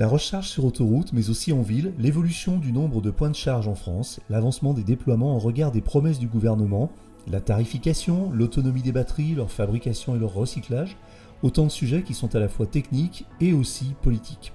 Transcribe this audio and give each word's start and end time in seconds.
La 0.00 0.08
recharge 0.08 0.48
sur 0.48 0.64
autoroute, 0.64 1.12
mais 1.12 1.28
aussi 1.28 1.52
en 1.52 1.60
ville, 1.60 1.92
l'évolution 1.98 2.56
du 2.56 2.72
nombre 2.72 3.02
de 3.02 3.10
points 3.10 3.28
de 3.28 3.34
charge 3.34 3.68
en 3.68 3.74
France, 3.74 4.18
l'avancement 4.30 4.72
des 4.72 4.82
déploiements 4.82 5.36
en 5.36 5.38
regard 5.38 5.72
des 5.72 5.82
promesses 5.82 6.18
du 6.18 6.26
gouvernement, 6.26 6.90
la 7.30 7.42
tarification, 7.42 8.30
l'autonomie 8.32 8.80
des 8.80 8.92
batteries, 8.92 9.34
leur 9.34 9.50
fabrication 9.50 10.16
et 10.16 10.18
leur 10.18 10.32
recyclage, 10.32 10.96
autant 11.42 11.64
de 11.64 11.70
sujets 11.70 12.02
qui 12.02 12.14
sont 12.14 12.34
à 12.34 12.38
la 12.38 12.48
fois 12.48 12.64
techniques 12.64 13.26
et 13.42 13.52
aussi 13.52 13.92
politiques. 14.00 14.54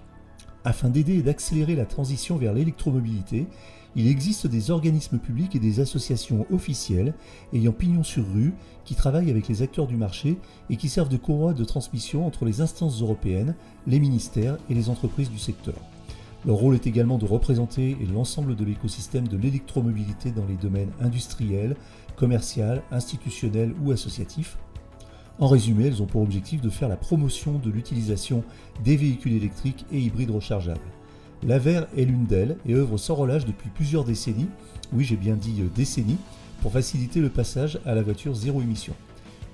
Afin 0.64 0.90
d'aider 0.90 1.20
et 1.20 1.22
d'accélérer 1.22 1.76
la 1.76 1.86
transition 1.86 2.38
vers 2.38 2.54
l'électromobilité, 2.56 3.46
il 3.96 4.08
existe 4.08 4.48
des 4.48 4.72
organismes 4.72 5.20
publics 5.20 5.56
et 5.56 5.60
des 5.60 5.80
associations 5.80 6.46
officielles 6.52 7.14
ayant 7.54 7.72
pignon 7.72 8.04
sur 8.04 8.26
rue 8.34 8.54
qui 8.84 8.94
travaillent 8.94 9.32
avec 9.32 9.48
les 9.48 9.62
acteurs 9.62 9.88
du 9.88 9.96
marché 9.96 10.38
et 10.70 10.76
qui 10.76 10.90
servent 10.90 11.10
de 11.10 11.18
courroie 11.18 11.54
de 11.54 11.64
transmission 11.64 12.28
entre 12.28 12.44
les 12.44 12.60
instances 12.60 13.02
européennes, 13.02 13.56
les 13.88 14.00
ministères 14.00 14.58
et 14.70 14.74
les 14.74 14.90
entreprises 14.90 15.32
du 15.32 15.40
secteur. 15.40 15.76
Leur 16.46 16.58
rôle 16.58 16.76
est 16.76 16.86
également 16.86 17.18
de 17.18 17.26
représenter 17.26 17.98
l'ensemble 18.14 18.56
de 18.56 18.66
l'écosystème 18.66 19.28
de 19.28 19.38
l'électromobilité 19.38 20.32
dans 20.32 20.46
les 20.46 20.58
domaines 20.58 20.92
industriels, 21.00 21.76
commercial, 22.18 22.84
institutionnel 22.92 23.74
ou 23.84 23.92
associatif. 23.92 24.58
En 25.40 25.48
résumé, 25.48 25.88
elles 25.88 26.04
ont 26.04 26.06
pour 26.06 26.22
objectif 26.22 26.62
de 26.62 26.70
faire 26.70 26.88
la 26.88 26.98
promotion 26.98 27.60
de 27.60 27.70
l'utilisation 27.70 28.44
des 28.84 28.96
véhicules 28.96 29.34
électriques 29.34 29.86
et 29.92 30.00
hybrides 30.00 30.32
rechargeables. 30.32 30.80
L'AVER 31.44 31.82
est 31.98 32.06
l'une 32.06 32.26
d'elles 32.26 32.58
et 32.68 32.74
œuvre 32.74 32.98
sans 32.98 33.16
relâche 33.16 33.46
depuis 33.46 33.70
plusieurs 33.70 34.04
décennies, 34.04 34.50
oui 34.94 35.04
j'ai 35.04 35.16
bien 35.16 35.36
dit 35.36 35.62
euh, 35.62 35.70
décennies, 35.76 36.18
pour 36.62 36.72
faciliter 36.72 37.20
le 37.20 37.30
passage 37.30 37.80
à 37.86 37.94
la 37.94 38.02
voiture 38.02 38.34
zéro 38.34 38.62
émission. 38.62 38.94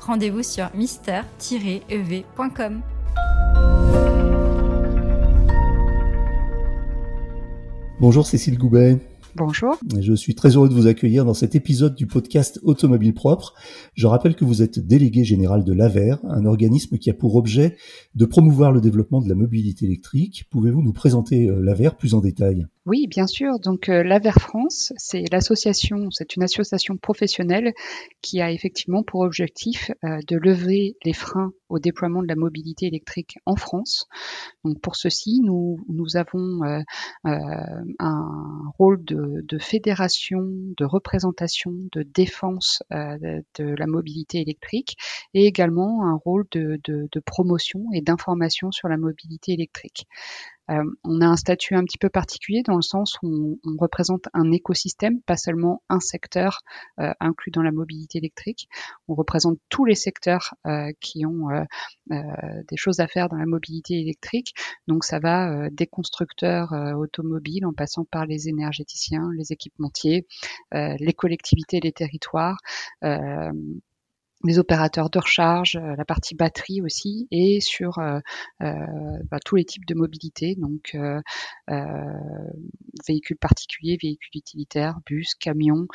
rendez-vous 0.00 0.42
sur 0.42 0.70
mister-ev.com. 0.74 2.82
Bonjour 8.00 8.26
Cécile 8.26 8.58
Goubet. 8.58 8.98
Bonjour. 9.34 9.78
Je 9.98 10.12
suis 10.12 10.34
très 10.34 10.56
heureux 10.56 10.68
de 10.68 10.74
vous 10.74 10.86
accueillir 10.86 11.24
dans 11.24 11.32
cet 11.32 11.54
épisode 11.54 11.94
du 11.94 12.06
podcast 12.06 12.60
Automobile 12.62 13.14
Propre. 13.14 13.54
Je 13.94 14.06
rappelle 14.06 14.34
que 14.34 14.44
vous 14.44 14.60
êtes 14.60 14.78
délégué 14.78 15.24
général 15.24 15.64
de 15.64 15.72
l'AVER, 15.72 16.16
un 16.24 16.44
organisme 16.44 16.98
qui 16.98 17.08
a 17.08 17.14
pour 17.14 17.36
objet 17.36 17.76
de 18.14 18.26
promouvoir 18.26 18.72
le 18.72 18.82
développement 18.82 19.22
de 19.22 19.28
la 19.28 19.34
mobilité 19.34 19.86
électrique. 19.86 20.44
Pouvez-vous 20.50 20.82
nous 20.82 20.92
présenter 20.92 21.48
euh, 21.48 21.60
l'AVER 21.60 21.90
plus 21.96 22.12
en 22.12 22.20
détail? 22.20 22.66
Oui, 22.84 23.06
bien 23.06 23.28
sûr. 23.28 23.60
Donc 23.60 23.88
euh, 23.88 24.02
l'AVER 24.02 24.32
France, 24.32 24.92
c'est 24.96 25.22
l'association, 25.30 26.10
c'est 26.10 26.34
une 26.34 26.42
association 26.42 26.96
professionnelle 26.96 27.74
qui 28.22 28.40
a 28.40 28.50
effectivement 28.50 29.04
pour 29.04 29.20
objectif 29.20 29.92
euh, 30.02 30.18
de 30.26 30.36
lever 30.36 30.96
les 31.04 31.12
freins 31.12 31.52
au 31.68 31.78
déploiement 31.78 32.22
de 32.22 32.26
la 32.26 32.34
mobilité 32.34 32.86
électrique 32.86 33.38
en 33.46 33.54
France. 33.54 34.08
Donc 34.64 34.80
pour 34.80 34.96
ceci, 34.96 35.40
nous, 35.44 35.78
avons 36.16 36.64
euh, 36.64 36.82
un 37.24 38.72
rôle 38.78 39.04
de, 39.04 39.58
fédération, 39.60 40.40
de 40.76 40.84
représentation, 40.84 41.72
de 41.92 42.02
défense 42.02 42.82
de 42.90 43.64
la 43.64 43.86
mobilité 43.86 44.40
électrique 44.40 44.96
et 45.34 45.46
également 45.46 46.04
un 46.04 46.16
rôle 46.16 46.46
de 46.50 47.20
promotion 47.24 47.84
et 47.94 48.02
d'information 48.02 48.70
sur 48.72 48.88
la 48.88 48.96
mobilité 48.96 49.52
électrique. 49.52 50.06
Euh, 50.70 50.82
on 51.04 51.20
a 51.20 51.26
un 51.26 51.36
statut 51.36 51.74
un 51.74 51.84
petit 51.84 51.98
peu 51.98 52.08
particulier 52.08 52.62
dans 52.62 52.76
le 52.76 52.82
sens 52.82 53.18
où 53.22 53.58
on, 53.64 53.76
représente 53.78 54.28
un 54.32 54.52
écosystème, 54.52 55.20
pas 55.22 55.36
seulement 55.36 55.82
un 55.88 55.98
secteur 55.98 56.60
euh, 57.00 57.12
inclus 57.20 57.50
dans 57.50 57.62
la 57.62 57.72
mobilité 57.72 58.18
électrique. 58.18 58.68
On 59.08 59.14
représente 59.14 59.58
tous 59.68 59.84
les 59.84 59.94
secteurs 59.94 60.54
euh, 60.66 60.90
qui 61.00 61.26
ont 61.26 61.48
des 62.10 62.76
choses 62.76 63.00
à 63.00 63.08
faire 63.08 63.28
dans 63.28 63.36
la 63.36 63.46
mobilité 63.46 64.00
électrique. 64.00 64.54
Donc 64.86 65.04
ça 65.04 65.18
va 65.18 65.70
des 65.70 65.86
constructeurs 65.86 66.72
automobiles 66.96 67.66
en 67.66 67.72
passant 67.72 68.04
par 68.04 68.26
les 68.26 68.48
énergéticiens, 68.48 69.30
les 69.36 69.52
équipementiers, 69.52 70.26
les 70.72 71.12
collectivités, 71.14 71.80
les 71.80 71.92
territoires 71.92 72.58
les 74.44 74.58
opérateurs 74.58 75.10
de 75.10 75.18
recharge, 75.18 75.76
euh, 75.76 75.94
la 75.96 76.04
partie 76.04 76.34
batterie 76.34 76.82
aussi, 76.82 77.28
et 77.30 77.60
sur 77.60 77.98
euh, 77.98 78.18
euh, 78.62 78.74
bah, 79.30 79.38
tous 79.44 79.56
les 79.56 79.64
types 79.64 79.86
de 79.86 79.94
mobilité, 79.94 80.56
donc 80.56 80.96
véhicules 83.06 83.38
particuliers, 83.38 83.98
véhicules 84.00 84.38
utilitaires, 84.38 84.98
bus, 85.06 85.34
camions, 85.34 85.86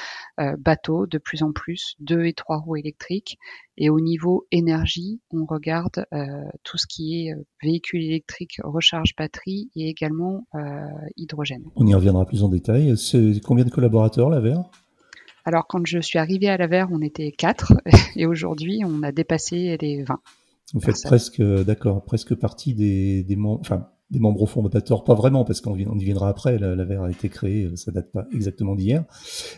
bateaux, 0.57 1.05
de 1.05 1.17
plus 1.17 1.43
en 1.43 1.51
plus, 1.51 1.95
deux 1.99 2.25
et 2.25 2.33
trois 2.33 2.57
roues 2.57 2.77
électriques. 2.77 3.37
Et 3.77 3.89
au 3.89 3.99
niveau 3.99 4.47
énergie, 4.51 5.21
on 5.31 5.45
regarde 5.45 6.05
tout 6.63 6.77
ce 6.77 6.87
qui 6.87 7.27
est 7.27 7.35
véhicules 7.61 8.03
électriques, 8.03 8.59
recharge 8.63 9.15
batterie 9.17 9.69
et 9.75 9.87
également 9.89 10.47
hydrogène. 11.15 11.63
On 11.75 11.85
y 11.85 11.93
reviendra 11.93 12.25
plus 12.25 12.43
en 12.43 12.49
détail. 12.49 12.97
C'est 12.97 13.39
combien 13.43 13.65
de 13.65 13.69
collaborateurs, 13.69 14.29
la 14.29 14.39
VR 14.39 14.69
alors 15.47 15.65
quand 15.65 15.87
je 15.87 15.99
suis 15.99 16.19
arrivée 16.19 16.49
à 16.49 16.57
la 16.57 16.67
Verre, 16.67 16.89
on 16.91 17.01
était 17.01 17.31
quatre 17.31 17.71
et 18.17 18.25
aujourd'hui 18.25 18.81
on 18.85 19.01
a 19.01 19.13
dépassé 19.13 19.77
les 19.79 20.03
20. 20.03 20.19
Vous 20.73 20.81
faites 20.81 21.01
presque, 21.05 21.41
d'accord, 21.41 22.03
presque 22.03 22.35
partie 22.35 22.73
des, 22.73 23.25
membres, 23.37 23.61
enfin 23.61 23.87
des 24.11 24.19
membres 24.19 24.45
fondateurs, 24.45 25.05
pas 25.05 25.13
vraiment 25.13 25.45
parce 25.45 25.61
qu'on 25.61 25.77
y 25.77 26.03
viendra 26.03 26.27
après. 26.27 26.59
La, 26.59 26.75
la 26.75 27.01
a 27.01 27.09
été 27.09 27.29
créée, 27.29 27.69
ça 27.77 27.93
date 27.93 28.11
pas 28.11 28.27
exactement 28.35 28.75
d'hier. 28.75 29.05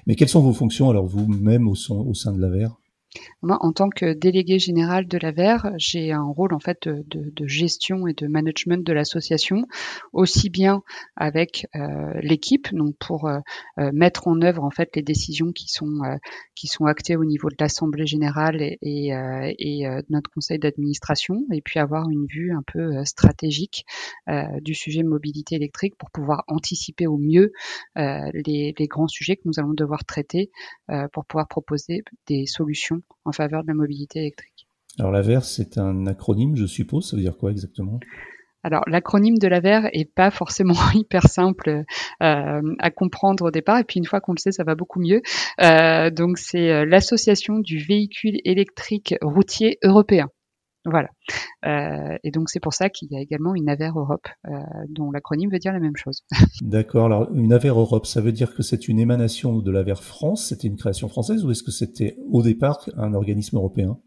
Mais 0.06 0.14
quelles 0.14 0.30
sont 0.30 0.42
vos 0.42 0.54
fonctions 0.54 0.92
alors 0.92 1.08
vous-même 1.08 1.68
au, 1.68 1.74
au 1.74 2.14
sein 2.14 2.34
de 2.34 2.40
la 2.40 2.50
Verre 2.50 2.78
moi, 3.42 3.58
en 3.62 3.72
tant 3.72 3.90
que 3.90 4.14
délégué 4.14 4.60
général 4.60 5.08
de 5.08 5.18
la 5.18 5.32
VER, 5.32 5.58
j'ai 5.78 6.12
un 6.12 6.26
rôle 6.26 6.54
en 6.54 6.60
fait 6.60 6.88
de, 6.88 7.04
de, 7.08 7.48
gestion 7.48 8.06
et 8.08 8.14
de 8.14 8.28
management 8.28 8.86
de 8.86 8.94
l'association, 8.94 9.66
aussi 10.14 10.50
bien 10.50 10.84
avec 11.16 11.68
euh, 11.76 12.20
l'équipe, 12.22 12.74
donc 12.74 12.96
pour 13.00 13.28
euh, 13.28 13.40
euh, 13.80 13.92
mettre 13.94 14.28
en 14.28 14.42
œuvre 14.42 14.64
en 14.64 14.70
fait 14.70 14.96
les 14.96 15.02
décisions 15.02 15.52
qui 15.52 15.68
sont 15.68 16.00
qui 16.56 16.68
sont 16.68 16.86
actées 16.86 17.16
au 17.16 17.26
niveau 17.26 17.50
de 17.50 17.56
l'assemblée 17.60 18.06
générale 18.06 18.62
et, 18.62 18.78
et 18.82 19.88
notre 20.10 20.30
conseil 20.30 20.60
d'administration, 20.60 21.46
et 21.54 21.62
puis 21.62 21.80
avoir 21.80 22.10
une 22.10 22.26
vue 22.26 22.52
un 22.54 22.64
peu 22.68 23.04
stratégique 23.06 23.86
du 24.62 24.74
sujet 24.74 25.04
mobilité 25.04 25.56
électrique 25.56 25.96
pour 25.98 26.12
pouvoir 26.12 26.44
anticiper 26.48 27.08
au 27.08 27.18
mieux 27.18 27.54
les 27.96 28.88
grands 28.90 29.08
sujets 29.08 29.38
que 29.38 29.44
nous 29.46 29.58
allons 29.58 29.74
devoir 29.74 30.04
traiter 30.04 30.52
pour 31.14 31.26
pouvoir 31.26 31.48
proposer 31.48 32.04
des 32.28 32.46
solutions 32.46 32.99
en 33.26 33.32
faveur 33.32 33.64
de 33.64 33.68
la 33.68 33.74
mobilité 33.74 34.20
électrique. 34.20 34.68
Alors 34.98 35.12
l'AVER, 35.12 35.40
c'est 35.44 35.78
un 35.78 36.08
acronyme, 36.08 36.56
je 36.56 36.66
suppose. 36.66 37.10
Ça 37.10 37.16
veut 37.16 37.22
dire 37.22 37.38
quoi 37.38 37.52
exactement? 37.52 38.00
Alors 38.64 38.84
l'acronyme 38.88 39.38
de 39.38 39.48
l'AVER 39.48 39.88
est 39.94 40.12
pas 40.14 40.32
forcément 40.32 40.74
hyper 40.94 41.24
simple 41.24 41.84
euh, 42.22 42.62
à 42.80 42.92
comprendre 42.92 43.46
au 43.46 43.52
départ, 43.52 43.80
et 43.80 43.84
puis 43.84 44.00
une 44.00 44.06
fois 44.06 44.20
qu'on 44.20 44.34
le 44.34 44.40
sait, 44.40 44.52
ça 44.52 44.64
va 44.64 44.76
beaucoup 44.76 45.00
mieux. 45.00 45.22
Euh, 45.62 46.10
donc 46.10 46.38
c'est 46.38 46.72
euh, 46.72 46.86
l'association 46.86 47.60
du 47.60 47.78
véhicule 47.80 48.38
électrique 48.44 49.16
routier 49.22 49.78
européen. 49.84 50.28
Voilà. 50.90 51.10
Euh, 51.66 52.18
et 52.24 52.32
donc 52.32 52.50
c'est 52.50 52.60
pour 52.60 52.74
ça 52.74 52.90
qu'il 52.90 53.10
y 53.12 53.18
a 53.18 53.22
également 53.22 53.54
une 53.56 53.70
AVER 53.70 53.92
Europe, 53.96 54.28
euh, 54.48 54.52
dont 54.90 55.12
l'acronyme 55.12 55.52
veut 55.52 55.60
dire 55.60 55.74
la 55.74 55.80
même 55.80 55.96
chose. 55.96 56.24
D'accord. 56.62 57.06
Alors 57.06 57.30
une 57.34 57.54
AVER 57.54 57.70
Europe, 57.70 58.06
ça 58.06 58.22
veut 58.22 58.32
dire 58.32 58.54
que 58.56 58.64
c'est 58.64 58.88
une 58.88 59.00
émanation 59.00 59.58
de 59.60 59.72
l'AVER 59.72 59.96
France, 59.96 60.48
c'était 60.50 60.68
une 60.68 60.78
création 60.78 61.10
française, 61.10 61.46
ou 61.46 61.52
est-ce 61.52 61.64
que 61.64 61.72
c'était 61.72 62.18
au 62.32 62.42
départ 62.42 62.90
un 62.98 63.14
organisme 63.14 63.58
européen? 63.58 64.00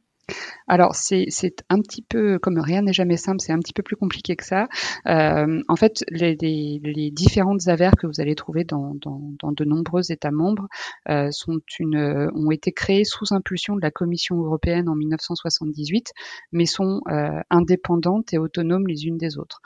Alors 0.69 0.95
c'est 0.95 1.27
un 1.69 1.81
petit 1.81 2.03
peu, 2.03 2.39
comme 2.39 2.59
rien 2.59 2.83
n'est 2.83 2.93
jamais 2.93 3.17
simple, 3.17 3.41
c'est 3.41 3.53
un 3.53 3.59
petit 3.59 3.73
peu 3.73 3.83
plus 3.83 3.97
compliqué 3.97 4.37
que 4.37 4.45
ça. 4.45 4.69
Euh, 5.07 5.63
en 5.69 5.77
fait, 5.77 6.05
les, 6.11 6.37
les, 6.37 7.11
différentes 7.11 7.69
avers 7.69 7.93
que 7.97 8.07
vous 8.07 8.21
allez 8.21 8.35
trouver 8.35 8.65
dans, 8.65 8.95
dans, 8.95 9.53
de 9.53 9.65
nombreux 9.65 10.11
États 10.11 10.31
membres 10.31 10.69
euh, 11.09 11.29
sont 11.31 11.59
une, 11.79 12.31
ont 12.35 12.51
été 12.51 12.73
créées 12.73 13.05
sous 13.05 13.35
impulsion 13.35 13.77
de 13.77 13.83
la 13.83 13.91
Commission 13.91 14.37
européenne 14.37 14.89
en 14.89 14.95
1978, 14.95 16.13
mais 16.53 16.65
sont 16.65 17.01
euh, 17.09 17.41
indépendantes 17.51 18.33
et 18.33 18.39
autonomes 18.39 18.87
les 18.87 19.05
unes 19.05 19.19
des 19.19 19.37
autres. 19.39 19.61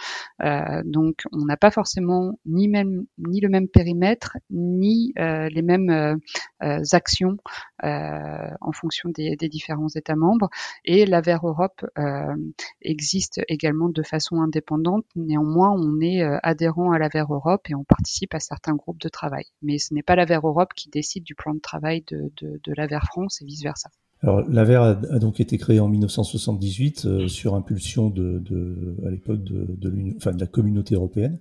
donc 0.84 1.22
on 1.32 1.44
n'a 1.44 1.56
pas 1.56 1.70
forcément 1.70 2.38
ni 2.46 2.68
même 2.68 3.04
ni 3.18 3.40
le 3.40 3.48
même 3.48 3.68
périmètre 3.68 4.36
ni 4.50 5.12
les 5.16 5.62
mêmes 5.62 6.18
actions 6.60 7.36
en 7.82 8.72
fonction 8.72 9.10
des, 9.10 9.36
différents 9.48 9.88
États 9.88 10.16
membres. 10.16 10.48
Et 10.84 11.06
l'AVER 11.06 11.38
Europe 11.42 11.84
existe 12.82 13.40
également 13.48 13.88
de 13.88 14.02
façon 14.02 14.40
indépendante. 14.40 15.06
Néanmoins, 15.14 15.70
on 15.70 16.00
est 16.00 16.22
adhérent 16.42 16.92
à 16.92 16.98
l'AVER 16.98 17.24
Europe 17.28 17.68
et 17.70 17.74
on 17.74 17.84
participe 17.84 18.34
à 18.34 18.40
certains 18.40 18.74
groupes 18.74 19.00
de 19.00 19.08
travail. 19.08 19.44
Mais 19.62 19.78
ce 19.78 19.94
n'est 19.94 20.02
pas 20.02 20.16
l'AVER 20.16 20.40
Europe 20.42 20.72
qui 20.74 20.88
décide 20.88 21.24
du 21.24 21.34
plan 21.34 21.54
de 21.54 21.60
travail 21.60 22.04
de, 22.08 22.32
de, 22.36 22.60
de 22.62 22.72
l'AVER 22.74 23.04
France 23.06 23.40
et 23.42 23.44
vice-versa. 23.44 23.90
Alors, 24.22 24.42
l'AVER 24.48 24.76
a, 24.76 25.18
donc 25.18 25.40
été 25.40 25.58
créé 25.58 25.78
en 25.78 25.88
1978 25.88 27.04
euh, 27.04 27.28
sur 27.28 27.54
impulsion 27.54 28.08
de, 28.08 28.38
de 28.38 28.96
à 29.06 29.10
l'époque 29.10 29.44
de, 29.44 29.66
de, 29.76 30.16
enfin, 30.16 30.32
de 30.32 30.40
la 30.40 30.46
communauté 30.46 30.94
européenne. 30.94 31.38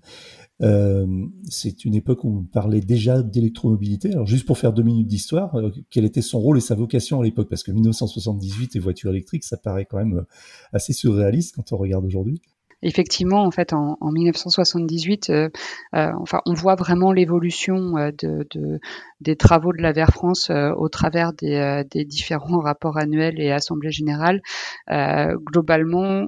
Euh, 0.61 1.25
c'est 1.49 1.83
une 1.83 1.95
époque 1.95 2.23
où 2.23 2.29
on 2.29 2.43
parlait 2.43 2.81
déjà 2.81 3.21
d'électromobilité. 3.21 4.11
Alors, 4.13 4.25
juste 4.25 4.45
pour 4.45 4.57
faire 4.57 4.73
deux 4.73 4.83
minutes 4.83 5.07
d'histoire, 5.07 5.55
euh, 5.55 5.71
quel 5.89 6.05
était 6.05 6.21
son 6.21 6.39
rôle 6.39 6.57
et 6.57 6.61
sa 6.61 6.75
vocation 6.75 7.19
à 7.21 7.23
l'époque? 7.23 7.49
Parce 7.49 7.63
que 7.63 7.71
1978 7.71 8.75
et 8.75 8.79
voitures 8.79 9.11
électriques, 9.11 9.43
ça 9.43 9.57
paraît 9.57 9.85
quand 9.85 9.97
même 9.97 10.19
euh, 10.19 10.23
assez 10.71 10.93
surréaliste 10.93 11.55
quand 11.55 11.73
on 11.73 11.77
regarde 11.77 12.05
aujourd'hui 12.05 12.41
effectivement, 12.81 13.43
en 13.43 13.51
fait, 13.51 13.73
en, 13.73 13.97
en 13.99 14.11
1978, 14.11 15.29
euh, 15.29 15.49
euh, 15.95 16.11
enfin, 16.19 16.41
on 16.45 16.53
voit 16.53 16.75
vraiment 16.75 17.11
l'évolution 17.11 17.97
euh, 17.97 18.11
de, 18.17 18.47
de, 18.51 18.79
des 19.21 19.35
travaux 19.35 19.73
de 19.73 19.81
la 19.81 19.91
Vert 19.91 20.11
France 20.11 20.49
euh, 20.49 20.71
au 20.77 20.89
travers 20.89 21.33
des, 21.33 21.55
euh, 21.55 21.83
des, 21.89 22.05
différents 22.05 22.59
rapports 22.59 22.97
annuels 22.97 23.39
et 23.39 23.51
assemblées 23.51 23.91
générales. 23.91 24.41
globalement, 24.87 26.27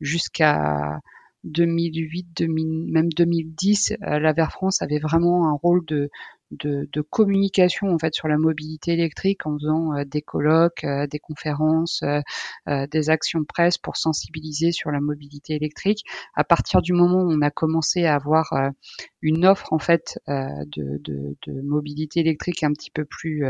jusqu'à 0.00 1.00
2008, 1.44 2.26
2000, 2.36 2.92
même 2.92 3.08
2010, 3.10 3.94
la 4.00 4.32
Vert 4.32 4.52
France 4.52 4.82
avait 4.82 4.98
vraiment 4.98 5.48
un 5.48 5.54
rôle 5.54 5.84
de, 5.86 6.10
de, 6.52 6.88
de, 6.92 7.00
communication 7.00 7.88
en 7.88 7.98
fait 7.98 8.14
sur 8.14 8.28
la 8.28 8.38
mobilité 8.38 8.92
électrique 8.92 9.46
en 9.46 9.58
faisant 9.58 9.94
euh, 9.94 10.04
des 10.04 10.22
colloques, 10.22 10.84
euh, 10.84 11.06
des 11.06 11.18
conférences, 11.18 12.02
euh, 12.02 12.86
des 12.90 13.10
actions 13.10 13.44
presse 13.44 13.78
pour 13.78 13.96
sensibiliser 13.96 14.72
sur 14.72 14.90
la 14.90 15.00
mobilité 15.00 15.54
électrique. 15.54 16.04
À 16.34 16.44
partir 16.44 16.82
du 16.82 16.92
moment 16.92 17.22
où 17.22 17.32
on 17.32 17.40
a 17.42 17.50
commencé 17.50 18.04
à 18.04 18.14
avoir 18.14 18.52
une 19.20 19.46
offre 19.46 19.72
en 19.72 19.78
fait 19.78 20.18
de, 20.28 20.98
de, 20.98 21.36
de, 21.46 21.60
mobilité 21.62 22.20
électrique 22.20 22.62
un 22.62 22.72
petit 22.72 22.90
peu 22.90 23.04
plus 23.04 23.44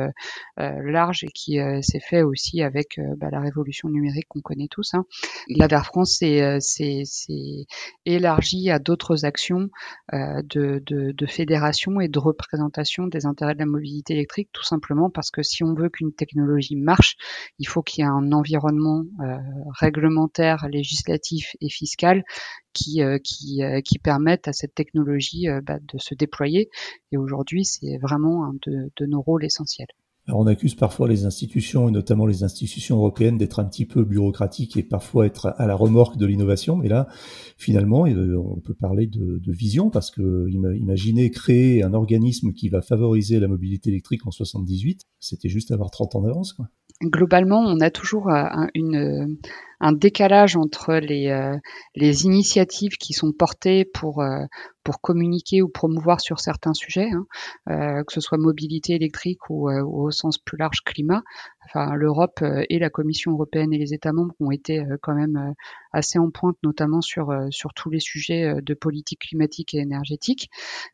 large 0.57 1.25
et 1.25 1.29
qui 1.29 1.59
s'est 1.83 2.01
fait 2.01 2.23
aussi 2.23 2.63
avec 2.63 3.01
bah, 3.17 3.29
la 3.31 3.41
révolution 3.41 3.89
numérique 3.89 4.27
qu'on 4.29 4.41
connaît 4.41 4.69
tous. 4.69 4.95
Hein. 4.95 5.05
La 5.49 5.67
Vert 5.67 5.87
France 5.87 6.19
s'est 6.19 7.67
élargie 8.07 8.71
à 8.71 8.79
d'autres 8.79 9.25
actions 9.25 9.69
de, 10.13 10.83
de 10.87 11.27
fédération 11.27 12.01
et 12.01 12.09
de 12.09 12.19
représentation 12.19 12.92
des 13.01 13.27
intérêts 13.27 13.55
de 13.55 13.59
la 13.59 13.67
mobilité 13.67 14.15
électrique, 14.15 14.49
tout 14.53 14.65
simplement 14.65 15.11
parce 15.11 15.31
que 15.31 15.43
si 15.43 15.65
on 15.65 15.75
veut 15.75 15.89
qu'une 15.89 16.13
technologie 16.13 16.77
marche, 16.77 17.17
il 17.59 17.67
faut 17.67 17.83
qu'il 17.83 18.03
y 18.03 18.07
ait 18.07 18.11
un 18.11 18.33
environnement 18.33 19.05
euh, 19.21 19.39
réglementaire, 19.79 20.69
législatif 20.69 21.57
et 21.61 21.69
fiscal 21.69 22.23
qui, 22.73 23.03
euh, 23.03 23.19
euh, 23.61 23.81
qui 23.81 23.99
permettent 23.99 24.49
à 24.49 24.53
cette 24.53 24.75
technologie 24.75 25.47
bah, 25.63 25.79
de 25.81 25.99
se 25.99 26.15
déployer. 26.15 26.69
Et 27.11 27.17
aujourd'hui, 27.17 27.65
c'est 27.65 27.99
vraiment 27.99 28.47
un 28.47 28.55
de 28.65 29.07
nos 29.07 29.21
rôles 29.21 29.45
essentiels. 29.45 29.89
Alors 30.29 30.39
on 30.39 30.47
accuse 30.47 30.77
parfois 30.77 31.09
les 31.09 31.25
institutions, 31.25 31.89
et 31.89 31.91
notamment 31.91 32.27
les 32.27 32.45
institutions 32.45 32.97
européennes, 32.97 33.39
d'être 33.39 33.59
un 33.59 33.65
petit 33.65 33.87
peu 33.87 34.05
bureaucratiques 34.05 34.77
et 34.77 34.85
parfois 34.85 35.27
être 35.27 35.53
à 35.59 35.67
la 35.67 35.75
remorque 35.75 36.17
de 36.17 36.27
l'innovation. 36.27 36.77
Mais 36.77 36.89
là, 36.89 37.09
finalement, 37.57 38.07
euh, 38.07 38.37
on 38.39 38.61
peut 38.61 38.75
parler 38.75 39.07
de, 39.07 39.41
vision 39.53 39.91
parce 39.91 40.11
que 40.11 40.49
imaginez 40.49 41.31
créer 41.31 41.83
un 41.83 41.93
organisme 41.93 42.53
qui 42.53 42.69
va 42.69 42.81
favoriser 42.81 43.41
la 43.41 43.49
mobilité 43.49 43.91
électrique 43.91 44.27
en 44.27 44.31
78, 44.31 45.03
c'était 45.19 45.49
juste 45.49 45.73
avoir 45.73 45.91
30 45.91 46.15
ans 46.15 46.23
d'avance. 46.23 46.57
Globalement, 47.03 47.59
on 47.59 47.81
a 47.81 47.91
toujours 47.91 48.31
euh, 48.31 48.45
une, 48.75 49.37
un 49.83 49.93
décalage 49.93 50.57
entre 50.57 50.95
les, 50.95 51.29
euh, 51.29 51.57
les 51.95 52.25
initiatives 52.25 52.97
qui 52.99 53.13
sont 53.13 53.33
portées 53.33 53.85
pour, 53.85 54.23
pour 54.85 55.01
communiquer 55.01 55.63
ou 55.63 55.69
promouvoir 55.69 56.21
sur 56.21 56.41
certains 56.41 56.75
sujets, 56.75 57.11
hein, 57.11 57.27
euh, 57.71 58.03
que 58.05 58.13
ce 58.13 58.21
soit 58.21 58.39
mobilité 58.39 58.95
électrique 58.95 59.49
ou, 59.49 59.69
euh, 59.71 59.83
au 59.85 60.11
sens 60.11 60.39
plus 60.39 60.57
large 60.57 60.83
climat. 60.85 61.23
Enfin, 61.67 61.95
l'Europe 61.95 62.41
euh, 62.43 62.65
et 62.69 62.79
la 62.79 62.91
Commission 62.91 63.33
européenne 63.33 63.73
et 63.73 63.79
les 63.79 63.95
États 63.95 64.13
membres 64.13 64.35
ont 64.41 64.51
été 64.51 64.81
euh, 64.81 64.97
quand 65.01 65.15
même 65.15 65.55
assez 65.93 66.19
en 66.19 66.31
pointe, 66.31 66.57
notamment 66.63 67.01
sur 67.01 67.35
sur 67.51 67.75
tous 67.75 67.91
les 67.91 68.01
sujets 68.01 68.55
de 68.63 68.75
politique 68.75 69.21
climatique 69.21 69.75
et 69.75 69.79
énergétique. 69.79 70.49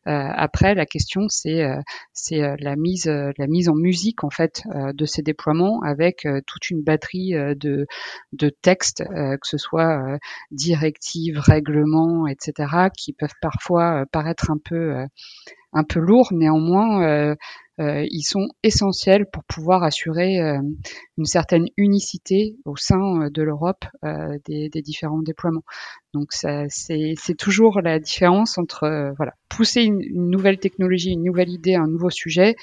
après, 0.05 0.75
la 0.75 0.85
question 0.85 1.29
c'est 1.29 1.63
c'est 2.11 2.41
la 2.59 2.75
mise 2.75 3.07
la 3.07 3.47
mise 3.47 3.69
en 3.69 3.75
musique 3.75 4.25
en 4.25 4.29
fait 4.29 4.63
de 4.75 5.05
ces 5.05 5.21
déploiements 5.21 5.81
avec 5.83 6.27
toute 6.45 6.69
une 6.69 6.81
batterie 6.81 7.31
de 7.31 7.87
de 8.33 8.49
textes, 8.49 8.78
que 8.81 9.47
ce 9.47 9.57
soit 9.57 10.19
directives, 10.51 11.39
règlements, 11.39 12.27
etc., 12.27 12.89
qui 12.95 13.13
peuvent 13.13 13.35
parfois 13.41 14.01
euh, 14.01 14.05
paraître 14.11 14.51
un 14.51 14.57
peu 14.63 14.95
euh, 14.95 15.05
un 15.71 15.83
peu 15.83 15.99
lourds, 15.99 16.29
néanmoins, 16.31 17.03
euh, 17.03 17.35
ils 17.77 18.23
sont 18.23 18.47
essentiels 18.63 19.27
pour 19.31 19.43
pouvoir 19.43 19.83
assurer 19.83 20.37
une 20.39 21.25
certaine 21.25 21.67
unicité 21.77 22.55
au 22.65 22.75
sein 22.75 23.29
de 23.29 23.43
l'Europe 23.43 23.85
des, 24.47 24.67
des, 24.69 24.81
différents 24.81 25.21
déploiements. 25.21 25.63
Donc 26.15 26.33
c'est 26.33 27.37
toujours 27.37 27.81
la 27.81 27.99
différence 27.99 28.57
entre 28.57 29.13
voilà 29.15 29.33
pousser 29.47 29.83
une, 29.83 30.01
une, 30.01 30.29
nouvelle 30.31 30.57
technologie, 30.57 31.11
une 31.11 31.23
nouvelle 31.23 31.49
idée, 31.49 31.75
un 31.75 31.87
nouveau 31.87 32.09
sujet 32.09 32.55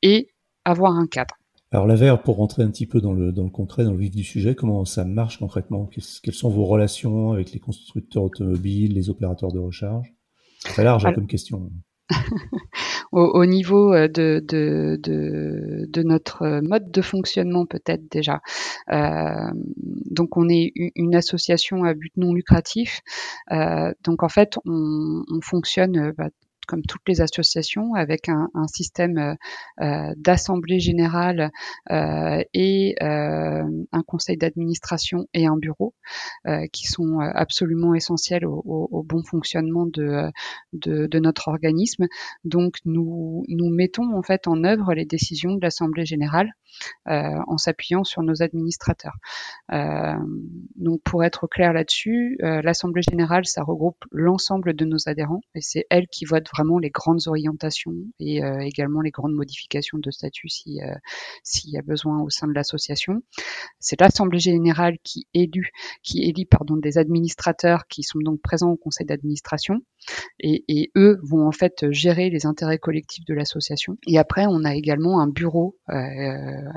et 0.00 0.28
avoir 0.64 0.92
un 0.92 1.08
cadre. 1.08 1.34
Alors 1.72 1.86
l'AVER, 1.86 2.16
pour 2.22 2.36
rentrer 2.36 2.62
un 2.62 2.70
petit 2.70 2.86
peu 2.86 3.00
dans 3.00 3.14
le, 3.14 3.32
dans 3.32 3.44
le 3.44 3.50
concret, 3.50 3.84
dans 3.84 3.92
le 3.92 3.98
vif 3.98 4.10
du 4.10 4.24
sujet, 4.24 4.54
comment 4.54 4.84
ça 4.84 5.06
marche 5.06 5.38
concrètement? 5.38 5.88
Quelles 6.22 6.34
sont 6.34 6.50
vos 6.50 6.66
relations 6.66 7.32
avec 7.32 7.52
les 7.52 7.60
constructeurs 7.60 8.24
automobiles, 8.24 8.92
les 8.92 9.08
opérateurs 9.08 9.52
de 9.52 9.58
recharge? 9.58 10.12
Très 10.64 10.84
large 10.84 11.04
comme 11.14 11.26
question. 11.26 11.70
au, 13.12 13.22
au, 13.22 13.46
niveau 13.46 13.94
euh, 13.94 14.06
de, 14.06 14.44
de, 14.46 15.00
de, 15.02 15.86
de, 15.88 16.02
notre 16.02 16.60
mode 16.60 16.90
de 16.90 17.00
fonctionnement 17.00 17.64
peut-être 17.64 18.06
déjà. 18.10 18.42
Euh, 18.90 19.50
donc 20.10 20.36
on 20.36 20.50
est 20.50 20.72
une 20.94 21.14
association 21.14 21.84
à 21.84 21.94
but 21.94 22.12
non 22.18 22.34
lucratif. 22.34 23.00
Euh, 23.50 23.92
donc 24.04 24.22
en 24.22 24.28
fait 24.28 24.58
on, 24.66 25.22
on 25.26 25.40
fonctionne 25.40 26.12
bah, 26.18 26.28
comme 26.72 26.82
toutes 26.88 27.06
les 27.06 27.20
associations, 27.20 27.92
avec 27.92 28.30
un, 28.30 28.48
un 28.54 28.66
système 28.66 29.18
euh, 29.18 29.34
euh 29.82 30.14
d'assemblée 30.16 30.80
générale 30.80 31.50
euh, 31.90 32.42
et 32.54 32.94
un 33.00 34.02
conseil 34.06 34.38
d'administration 34.38 35.26
et 35.34 35.46
un 35.46 35.56
bureau, 35.56 35.94
qui 36.72 36.86
sont 36.86 37.18
absolument 37.20 37.94
essentiels 37.94 38.46
au, 38.46 38.62
au, 38.64 38.88
au 38.90 39.02
bon 39.02 39.22
fonctionnement 39.22 39.84
de, 39.86 40.30
de, 40.72 41.06
de, 41.06 41.18
notre 41.18 41.48
organisme. 41.48 42.06
Donc 42.44 42.76
nous, 42.84 43.44
nous 43.48 43.68
mettons 43.70 44.16
en 44.16 44.22
fait 44.22 44.46
en 44.48 44.64
œuvre 44.64 44.94
les 44.94 45.04
décisions 45.04 45.54
de 45.54 45.60
l'assemblée 45.60 46.06
générale 46.06 46.52
en 47.06 47.58
s'appuyant 47.58 48.04
sur 48.04 48.22
nos 48.22 48.42
administrateurs. 48.42 49.16
donc 49.70 51.00
pour 51.04 51.24
être 51.24 51.46
clair 51.46 51.72
là-dessus, 51.72 52.38
l'assemblée 52.40 53.02
générale, 53.02 53.46
ça 53.46 53.62
regroupe 53.62 54.04
l'ensemble 54.10 54.74
de 54.74 54.84
nos 54.84 55.08
adhérents 55.08 55.40
et 55.54 55.60
c'est 55.60 55.86
elle 55.90 56.08
qui 56.08 56.24
vote 56.24 56.48
vraiment 56.54 56.78
les 56.78 56.90
grandes 56.90 57.26
orientations 57.26 57.94
et 58.18 58.42
euh, 58.42 58.60
également 58.60 59.00
les 59.00 59.10
grandes 59.10 59.34
modifications 59.34 59.98
de 59.98 60.10
statut 60.10 60.48
si 60.48 60.80
euh, 60.82 60.94
s'il 61.42 61.70
y 61.70 61.78
a 61.78 61.82
besoin 61.82 62.20
au 62.22 62.30
sein 62.30 62.46
de 62.46 62.52
l'association. 62.52 63.22
C'est 63.78 64.00
l'assemblée 64.00 64.38
générale 64.38 64.96
qui 65.02 65.26
élu 65.34 65.70
qui 66.02 66.22
élit 66.22 66.46
pardon 66.46 66.76
des 66.76 66.98
administrateurs 66.98 67.86
qui 67.88 68.02
sont 68.02 68.20
donc 68.20 68.40
présents 68.40 68.70
au 68.70 68.76
conseil 68.76 69.06
d'administration 69.06 69.80
et, 70.40 70.64
et, 70.68 70.90
eux 70.96 71.20
vont 71.22 71.46
en 71.46 71.52
fait 71.52 71.90
gérer 71.90 72.28
les 72.28 72.46
intérêts 72.46 72.78
collectifs 72.78 73.24
de 73.24 73.34
l'association. 73.34 73.96
Et 74.06 74.18
après 74.18 74.46
on 74.48 74.64
a 74.64 74.74
également 74.74 75.20
un 75.20 75.28
bureau 75.28 75.76
euh, 75.90 75.94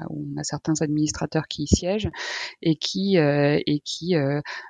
où 0.10 0.28
on 0.34 0.40
a 0.40 0.44
certains 0.44 0.82
administrateurs 0.82 1.48
qui 1.48 1.64
y 1.64 1.68
siègent 1.68 2.10
et 2.62 2.76
qui 2.76 3.18
et 3.18 3.82
qui 3.84 4.16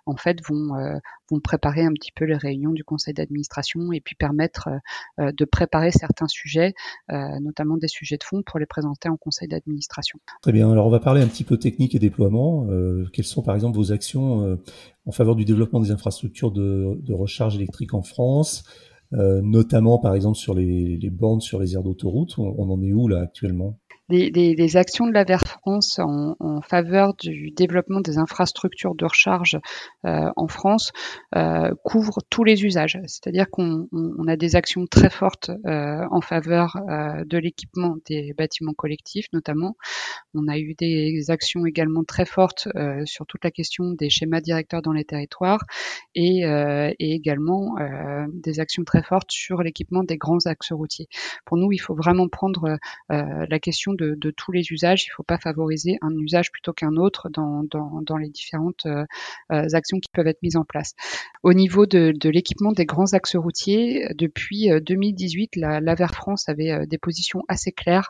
en 0.06 0.16
fait 0.16 0.40
vont 0.48 1.00
vont 1.30 1.40
préparer 1.40 1.84
un 1.84 1.94
petit 1.94 2.12
peu 2.12 2.26
les 2.26 2.38
réunions 2.38 2.72
du 2.72 2.84
conseil 2.84 3.14
d'administration 3.14 3.92
et 3.92 4.02
puis 4.02 4.16
permettre 4.16 4.70
euh, 5.20 5.32
de 5.32 5.46
préparer 5.46 5.92
certains 5.92 6.28
sujets, 6.28 6.74
euh, 7.12 7.40
notamment 7.40 7.78
des 7.78 7.88
sujets 7.88 8.18
de 8.18 8.24
fond, 8.24 8.44
pour 8.46 8.60
les 8.60 8.66
présenter 8.66 9.10
en 9.10 9.18
conseil 9.18 9.48
d'administration. 9.48 10.20
Très 10.42 10.52
bien. 10.52 10.72
Alors 10.72 10.88
on 10.88 10.92
va 10.92 11.00
parler 11.00 11.22
un 11.22 11.28
petit 11.28 11.44
peu 11.44 11.58
technique 11.58 11.96
et 11.96 12.00
déploiement. 12.00 12.68
Euh, 12.70 13.06
quelles 13.14 13.26
sont 13.26 13.42
par 13.42 13.56
exemple 13.56 13.78
vos 13.78 13.92
actions 13.92 14.58
en 15.06 15.12
faveur 15.12 15.36
du 15.36 15.46
développement 15.46 15.80
des 15.80 15.92
infrastructures 15.92 16.52
de, 16.52 17.14
recharge 17.14 17.56
électrique 17.56 17.94
en 17.94 18.02
France 18.02 18.64
notamment 19.12 19.98
par 19.98 20.14
exemple 20.14 20.38
sur 20.38 20.54
les, 20.54 20.98
les, 20.98 21.10
bornes 21.10 21.40
sur 21.40 21.60
les 21.60 21.74
aires 21.74 21.84
d'autoroute? 21.84 22.38
On, 22.38 22.70
en 22.70 22.82
est 22.82 22.92
où 22.92 23.08
là 23.08 23.22
actuellement? 23.22 23.80
Les, 24.10 24.78
actions 24.78 25.08
de 25.08 25.14
la 25.14 25.24
Vert 25.24 25.46
France 25.46 26.00
en, 26.00 26.62
faveur 26.62 27.14
du 27.16 27.52
développement 27.52 28.02
des 28.02 28.18
infrastructures 28.18 28.96
de 28.96 29.06
recharge 29.06 29.60
euh, 30.06 30.30
en 30.36 30.48
France 30.48 30.92
euh, 31.36 31.72
couvrent 31.84 32.20
tous 32.30 32.44
les 32.44 32.66
usages. 32.66 33.00
C'est-à-dire 33.06 33.50
qu'on 33.50 33.88
a 34.28 34.36
des 34.36 34.56
actions 34.56 34.86
très 34.86 35.10
fortes 35.10 35.52
euh, 35.66 36.06
en 36.10 36.22
faveur 36.22 36.78
de 37.26 37.38
l'équipement 37.38 37.96
des 38.06 38.34
bâtiments 38.34 38.74
collectifs, 38.74 39.28
notamment. 39.34 39.76
On 40.34 40.48
a 40.48 40.58
eu 40.58 40.76
des 40.76 41.26
actions 41.30 41.66
également 41.66 42.04
très 42.04 42.26
fortes 42.26 42.68
sur 43.06 43.26
toute 43.26 43.44
la 43.44 43.52
question 43.52 43.92
des 43.92 44.10
schémas 44.10 44.42
directeurs 44.42 44.82
dans 44.82 44.92
les 44.92 45.06
territoires 45.06 45.64
et, 46.14 46.44
également 47.00 47.76
des 48.34 48.60
actions 48.60 48.84
très 48.84 49.04
fortes 49.04 49.32
sur 49.32 49.62
l'équipement 49.62 50.04
des 50.04 50.18
grands 50.18 50.46
axes 50.46 50.72
routiers. 50.72 51.08
Pour 51.46 51.58
nous, 51.58 51.72
il 51.72 51.80
faut 51.80 51.96
vraiment 51.96 52.28
prendre 52.28 52.78
la 53.10 53.60
question 53.60 53.95
de, 53.96 54.32
tous 54.32 54.52
les 54.52 54.72
usages. 54.72 55.06
Il 55.06 55.10
ne 55.12 55.16
faut 55.16 55.24
pas 55.24 55.38
favoriser 55.38 55.98
un 56.02 56.12
usage 56.12 56.52
plutôt 56.52 56.74
qu'un 56.74 56.96
autre 56.98 57.30
dans, 57.30 57.64
dans, 57.64 58.18
les 58.18 58.30
différentes 58.30 58.86
euh, 58.86 59.06
euh, 59.52 59.68
actions 59.74 60.00
qui 60.00 60.10
peuvent 60.14 60.28
être 60.28 60.42
mises 60.42 60.56
en 60.56 60.64
place. 60.64 60.94
Au 61.44 61.54
niveau 61.54 61.86
de, 61.86 62.14
l'équipement 62.30 62.72
des 62.72 62.86
grands 62.86 63.14
axes 63.14 63.36
routiers, 63.36 64.08
depuis 64.16 64.70
2018, 64.82 65.58
euh, 65.58 65.80
la, 65.82 65.96
France 66.08 66.50
avait 66.50 66.86
des 66.86 66.98
positions 67.00 67.42
assez 67.48 67.72
claires 67.72 68.10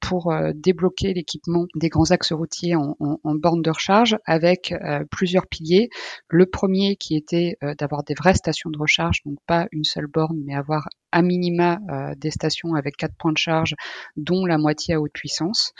pour 0.00 0.34
débloquer 0.54 1.14
l'équipement 1.14 1.64
des 1.74 1.88
grands 1.88 2.10
axes 2.10 2.32
routiers 2.32 2.74
en, 2.74 2.96
en, 3.00 3.34
borne 3.34 3.62
de 3.62 3.70
recharge 3.70 4.18
avec 4.26 4.74
plusieurs 5.10 5.46
piliers. 5.46 5.88
Le 6.28 6.44
premier 6.44 6.96
qui 6.96 7.16
était 7.16 7.56
d'avoir 7.78 8.04
des 8.04 8.14
vraies 8.14 8.34
stations 8.34 8.70
de 8.70 8.78
recharge, 8.78 9.22
donc 9.24 9.38
pas 9.46 9.68
une 9.72 9.84
seule 9.84 10.06
borne, 10.06 10.38
mais 10.44 10.54
avoir 10.54 10.88
à 11.12 11.22
minima 11.22 11.78
des 12.16 12.30
stations 12.30 12.74
avec 12.74 12.96
quatre 12.96 13.14
points 13.16 13.32
de 13.32 13.38
charge, 13.38 13.74
dont 14.16 14.44
la 14.46 14.58
moitié 14.58 14.94
à 14.94 15.00
haute 15.04 15.12
puissance. 15.12 15.72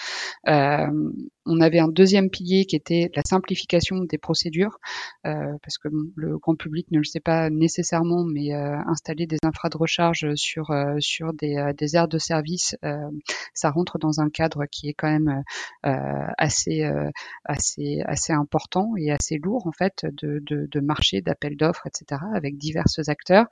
Euh, 0.49 1.11
on 1.47 1.61
avait 1.61 1.79
un 1.79 1.89
deuxième 1.89 2.31
pilier 2.31 2.65
qui 2.65 2.77
était 2.77 3.11
la 3.15 3.23
simplification 3.23 4.01
des 4.05 4.19
procédures, 4.19 4.79
euh, 5.27 5.57
parce 5.63 5.79
que 5.79 5.89
le 6.17 6.39
grand 6.39 6.57
public 6.57 6.87
ne 6.91 6.99
le 6.99 7.05
sait 7.05 7.21
pas 7.21 7.51
nécessairement, 7.51 8.25
mais 8.25 8.55
euh, 8.55 8.77
installer 8.87 9.27
des 9.27 9.39
infras 9.45 9.69
de 9.69 9.77
recharge 9.77 10.35
sur 10.35 10.73
sur 10.99 11.33
des, 11.33 11.73
des 11.77 11.97
aires 11.97 12.09
de 12.09 12.19
service, 12.19 12.77
ça 13.53 13.71
rentre 13.71 13.99
dans 13.99 14.21
un 14.21 14.31
cadre 14.31 14.65
qui 14.71 14.89
est 14.89 14.95
quand 14.95 15.11
même 15.11 15.43
assez 15.83 16.83
assez 17.45 18.03
assez 18.05 18.33
important 18.33 18.93
et 18.99 19.11
assez 19.11 19.39
lourd 19.39 19.67
en 19.67 19.73
fait 19.73 20.05
de, 20.05 20.41
de, 20.47 20.67
de 20.71 20.81
marché, 20.81 21.21
d'appels 21.21 21.57
d'offres, 21.57 21.87
etc. 21.87 22.21
avec 22.35 22.57
divers 22.57 22.85
acteurs. 23.09 23.47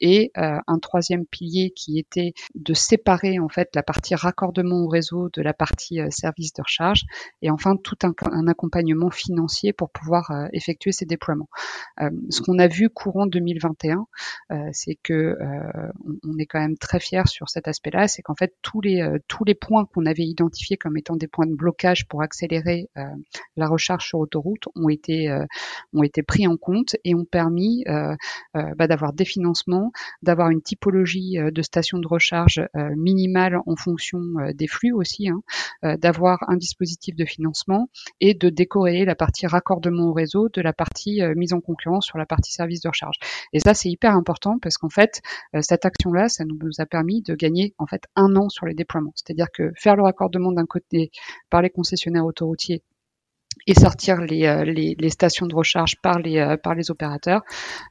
Et 0.00 0.32
un 0.34 0.78
troisième 0.80 1.26
pilier 1.26 1.72
qui 1.74 1.98
était 1.98 2.32
de 2.54 2.74
séparer 2.74 3.38
en 3.38 3.48
fait 3.48 3.74
la 3.74 3.82
partie 3.82 4.14
raccordement 4.14 4.82
au 4.82 4.88
réseau 4.88 5.28
de 5.32 5.42
la 5.42 5.54
partie 5.54 6.00
service 6.10 6.52
de 6.52 6.62
recharge 6.62 7.02
et 7.42 7.50
enfin 7.50 7.76
tout 7.76 7.96
un, 8.02 8.46
accompagnement 8.48 9.10
financier 9.10 9.72
pour 9.72 9.90
pouvoir 9.90 10.30
euh, 10.30 10.46
effectuer 10.52 10.92
ces 10.92 11.04
déploiements. 11.04 11.48
Euh, 12.00 12.10
ce 12.30 12.40
qu'on 12.40 12.58
a 12.58 12.68
vu 12.68 12.88
courant 12.88 13.26
2021, 13.26 14.06
euh, 14.52 14.68
c'est 14.72 14.96
que 15.02 15.36
on, 16.24 16.38
est 16.38 16.46
quand 16.46 16.60
même 16.60 16.76
très 16.76 17.00
fier 17.00 17.28
sur 17.28 17.48
cet 17.48 17.68
aspect-là, 17.68 18.08
c'est 18.08 18.22
qu'en 18.22 18.34
fait 18.34 18.54
tous 18.62 18.80
les 18.80 19.06
tous 19.28 19.44
les 19.44 19.54
points 19.54 19.84
qu'on 19.86 20.06
avait 20.06 20.24
identifiés 20.24 20.76
comme 20.76 20.96
étant 20.96 21.16
des 21.16 21.28
points 21.28 21.46
de 21.46 21.54
blocage 21.54 22.06
pour 22.06 22.22
accélérer 22.22 22.88
la 23.56 23.66
recharge 23.66 24.06
sur 24.06 24.18
autoroute 24.18 24.64
ont 24.74 24.88
été 24.88 25.34
ont 25.92 26.02
été 26.02 26.22
pris 26.22 26.46
en 26.46 26.56
compte 26.56 26.96
et 27.04 27.14
ont 27.14 27.24
permis 27.24 27.84
bah, 28.54 28.86
d'avoir 28.86 29.12
des 29.12 29.24
financements, 29.24 29.92
d'avoir 30.22 30.50
une 30.50 30.62
typologie 30.62 31.36
de 31.38 31.62
stations 31.62 31.98
de 31.98 32.08
recharge 32.08 32.62
minimale 32.74 33.58
en 33.66 33.76
fonction 33.76 34.20
des 34.54 34.68
flux 34.68 34.92
aussi, 34.92 35.28
hein, 35.28 35.42
d'avoir 35.98 36.38
un 36.48 36.56
dispositif 36.56 37.14
de 37.14 37.25
financement 37.26 37.88
et 38.20 38.34
de 38.34 38.48
décorréler 38.48 39.04
la 39.04 39.14
partie 39.14 39.46
raccordement 39.46 40.08
au 40.08 40.12
réseau 40.12 40.48
de 40.48 40.60
la 40.60 40.72
partie 40.72 41.22
euh, 41.22 41.34
mise 41.36 41.52
en 41.52 41.60
concurrence 41.60 42.06
sur 42.06 42.18
la 42.18 42.26
partie 42.26 42.52
service 42.52 42.80
de 42.80 42.88
recharge. 42.88 43.16
Et 43.52 43.60
ça, 43.60 43.74
c'est 43.74 43.88
hyper 43.88 44.14
important 44.14 44.58
parce 44.60 44.78
qu'en 44.78 44.88
fait, 44.88 45.20
euh, 45.54 45.60
cette 45.62 45.84
action-là, 45.84 46.28
ça 46.28 46.44
nous 46.44 46.70
a 46.78 46.86
permis 46.86 47.22
de 47.22 47.34
gagner 47.34 47.74
en 47.78 47.86
fait 47.86 48.04
un 48.14 48.34
an 48.36 48.48
sur 48.48 48.66
les 48.66 48.74
déploiements. 48.74 49.12
C'est-à-dire 49.14 49.48
que 49.52 49.72
faire 49.76 49.96
le 49.96 50.02
raccordement 50.02 50.52
d'un 50.52 50.66
côté 50.66 51.10
par 51.50 51.62
les 51.62 51.70
concessionnaires 51.70 52.24
autoroutiers 52.24 52.82
et 53.66 53.74
sortir 53.74 54.20
les, 54.20 54.46
euh, 54.46 54.64
les, 54.64 54.96
les, 54.98 55.10
stations 55.10 55.46
de 55.46 55.54
recharge 55.54 55.96
par 56.02 56.18
les, 56.20 56.38
euh, 56.38 56.56
par 56.56 56.74
les 56.74 56.90
opérateurs. 56.90 57.42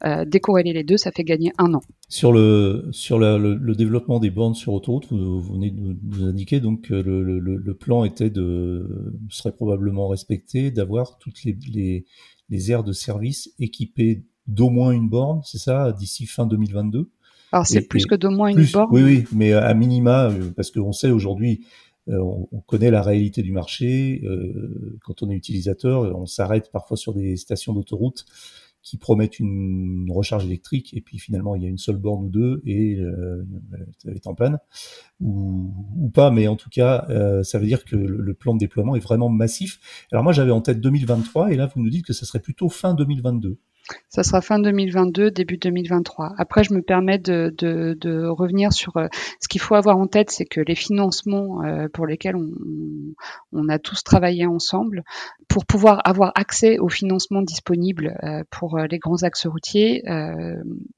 Euh, 0.05 0.25
décorréler 0.25 0.73
les 0.73 0.83
deux, 0.83 0.97
ça 0.97 1.11
fait 1.11 1.23
gagner 1.23 1.51
un 1.57 1.73
an. 1.73 1.81
Sur 2.07 2.31
le, 2.31 2.87
sur 2.91 3.19
le, 3.19 3.55
le, 3.55 3.75
développement 3.75 4.19
des 4.19 4.29
bornes 4.29 4.55
sur 4.55 4.73
autoroute, 4.73 5.07
vous, 5.11 5.41
vous 5.41 5.53
venez 5.53 5.71
de 5.71 5.97
nous 6.03 6.23
indiquer 6.23 6.59
donc 6.59 6.89
le, 6.89 7.01
le, 7.01 7.39
le, 7.39 7.73
plan 7.73 8.05
était 8.05 8.29
de 8.29 9.13
serait 9.29 9.51
probablement 9.51 10.07
respecté 10.07 10.71
d'avoir 10.71 11.17
toutes 11.17 11.43
les, 11.43 11.57
les, 11.73 12.05
les 12.49 12.71
aires 12.71 12.83
de 12.83 12.93
service 12.93 13.53
équipées 13.59 14.23
d'au 14.47 14.69
moins 14.69 14.91
une 14.91 15.09
borne, 15.09 15.41
c'est 15.43 15.57
ça, 15.57 15.91
d'ici 15.91 16.25
fin 16.25 16.45
2022. 16.45 17.09
Alors 17.51 17.65
c'est 17.65 17.81
plus 17.81 18.05
que 18.05 18.15
d'au 18.15 18.29
moins 18.29 18.49
une 18.49 18.65
borne? 18.65 18.87
Oui, 18.91 19.03
oui, 19.03 19.23
mais 19.31 19.53
à 19.53 19.73
minima, 19.73 20.31
parce 20.55 20.71
qu'on 20.71 20.91
sait 20.91 21.09
aujourd'hui, 21.09 21.65
euh, 22.09 22.19
on, 22.19 22.61
connaît 22.61 22.91
la 22.91 23.01
réalité 23.01 23.41
du 23.41 23.51
marché. 23.51 24.21
Euh, 24.25 24.97
quand 25.03 25.23
on 25.23 25.29
est 25.29 25.35
utilisateur, 25.35 26.15
on 26.15 26.25
s'arrête 26.25 26.71
parfois 26.71 26.97
sur 26.97 27.13
des 27.13 27.35
stations 27.37 27.73
d'autoroute 27.73 28.25
qui 28.81 28.97
promettent 28.97 29.39
une 29.39 30.11
recharge 30.11 30.45
électrique 30.45 30.93
et 30.93 31.01
puis 31.01 31.17
finalement 31.17 31.55
il 31.55 31.63
y 31.63 31.65
a 31.65 31.69
une 31.69 31.79
seule 31.79 31.97
borne 31.97 32.25
ou 32.25 32.29
deux 32.29 32.61
et 32.67 32.99
euh, 32.99 33.43
elle 34.05 34.13
est 34.13 34.27
en 34.27 34.35
panne 34.35 34.59
ou, 35.19 36.11
pas 36.13 36.29
mais 36.29 36.47
en 36.47 36.55
tout 36.55 36.69
cas 36.69 37.07
ça 37.41 37.57
veut 37.57 37.65
dire 37.65 37.83
que 37.83 37.95
le, 37.95 38.33
plan 38.35 38.53
de 38.53 38.59
déploiement 38.59 38.95
est 38.95 38.99
vraiment 38.99 39.27
massif. 39.27 39.79
Alors 40.11 40.23
moi 40.23 40.33
j'avais 40.33 40.51
en 40.51 40.61
tête 40.61 40.81
2023 40.81 41.51
et 41.51 41.55
là 41.55 41.65
vous 41.65 41.81
nous 41.81 41.89
dites 41.89 42.05
que 42.05 42.13
ça 42.13 42.27
serait 42.27 42.39
plutôt 42.39 42.69
fin 42.69 42.93
2022. 42.93 43.57
Ça 44.09 44.23
sera 44.23 44.41
fin 44.41 44.59
2022, 44.59 45.31
début 45.31 45.57
2023. 45.57 46.33
Après, 46.37 46.63
je 46.63 46.73
me 46.73 46.81
permets 46.81 47.19
de, 47.19 48.27
revenir 48.27 48.73
sur 48.73 48.97
euh, 48.97 49.07
ce 49.41 49.47
qu'il 49.47 49.61
faut 49.61 49.75
avoir 49.75 49.97
en 49.97 50.07
tête, 50.07 50.31
c'est 50.31 50.45
que 50.45 50.61
les 50.61 50.75
financements 50.75 51.63
euh, 51.63 51.87
pour 51.93 52.07
lesquels 52.07 52.35
on, 52.35 52.49
on, 53.51 53.69
a 53.69 53.77
tous 53.77 54.03
travaillé 54.03 54.45
ensemble, 54.45 55.03
pour 55.47 55.65
pouvoir 55.65 56.01
avoir 56.05 56.31
accès 56.35 56.79
aux 56.79 56.89
financements 56.89 57.41
disponibles 57.41 58.17
euh, 58.23 58.43
pour 58.49 58.77
les 58.79 58.99
grands 58.99 59.23
axes 59.23 59.45
routiers, 59.45 60.03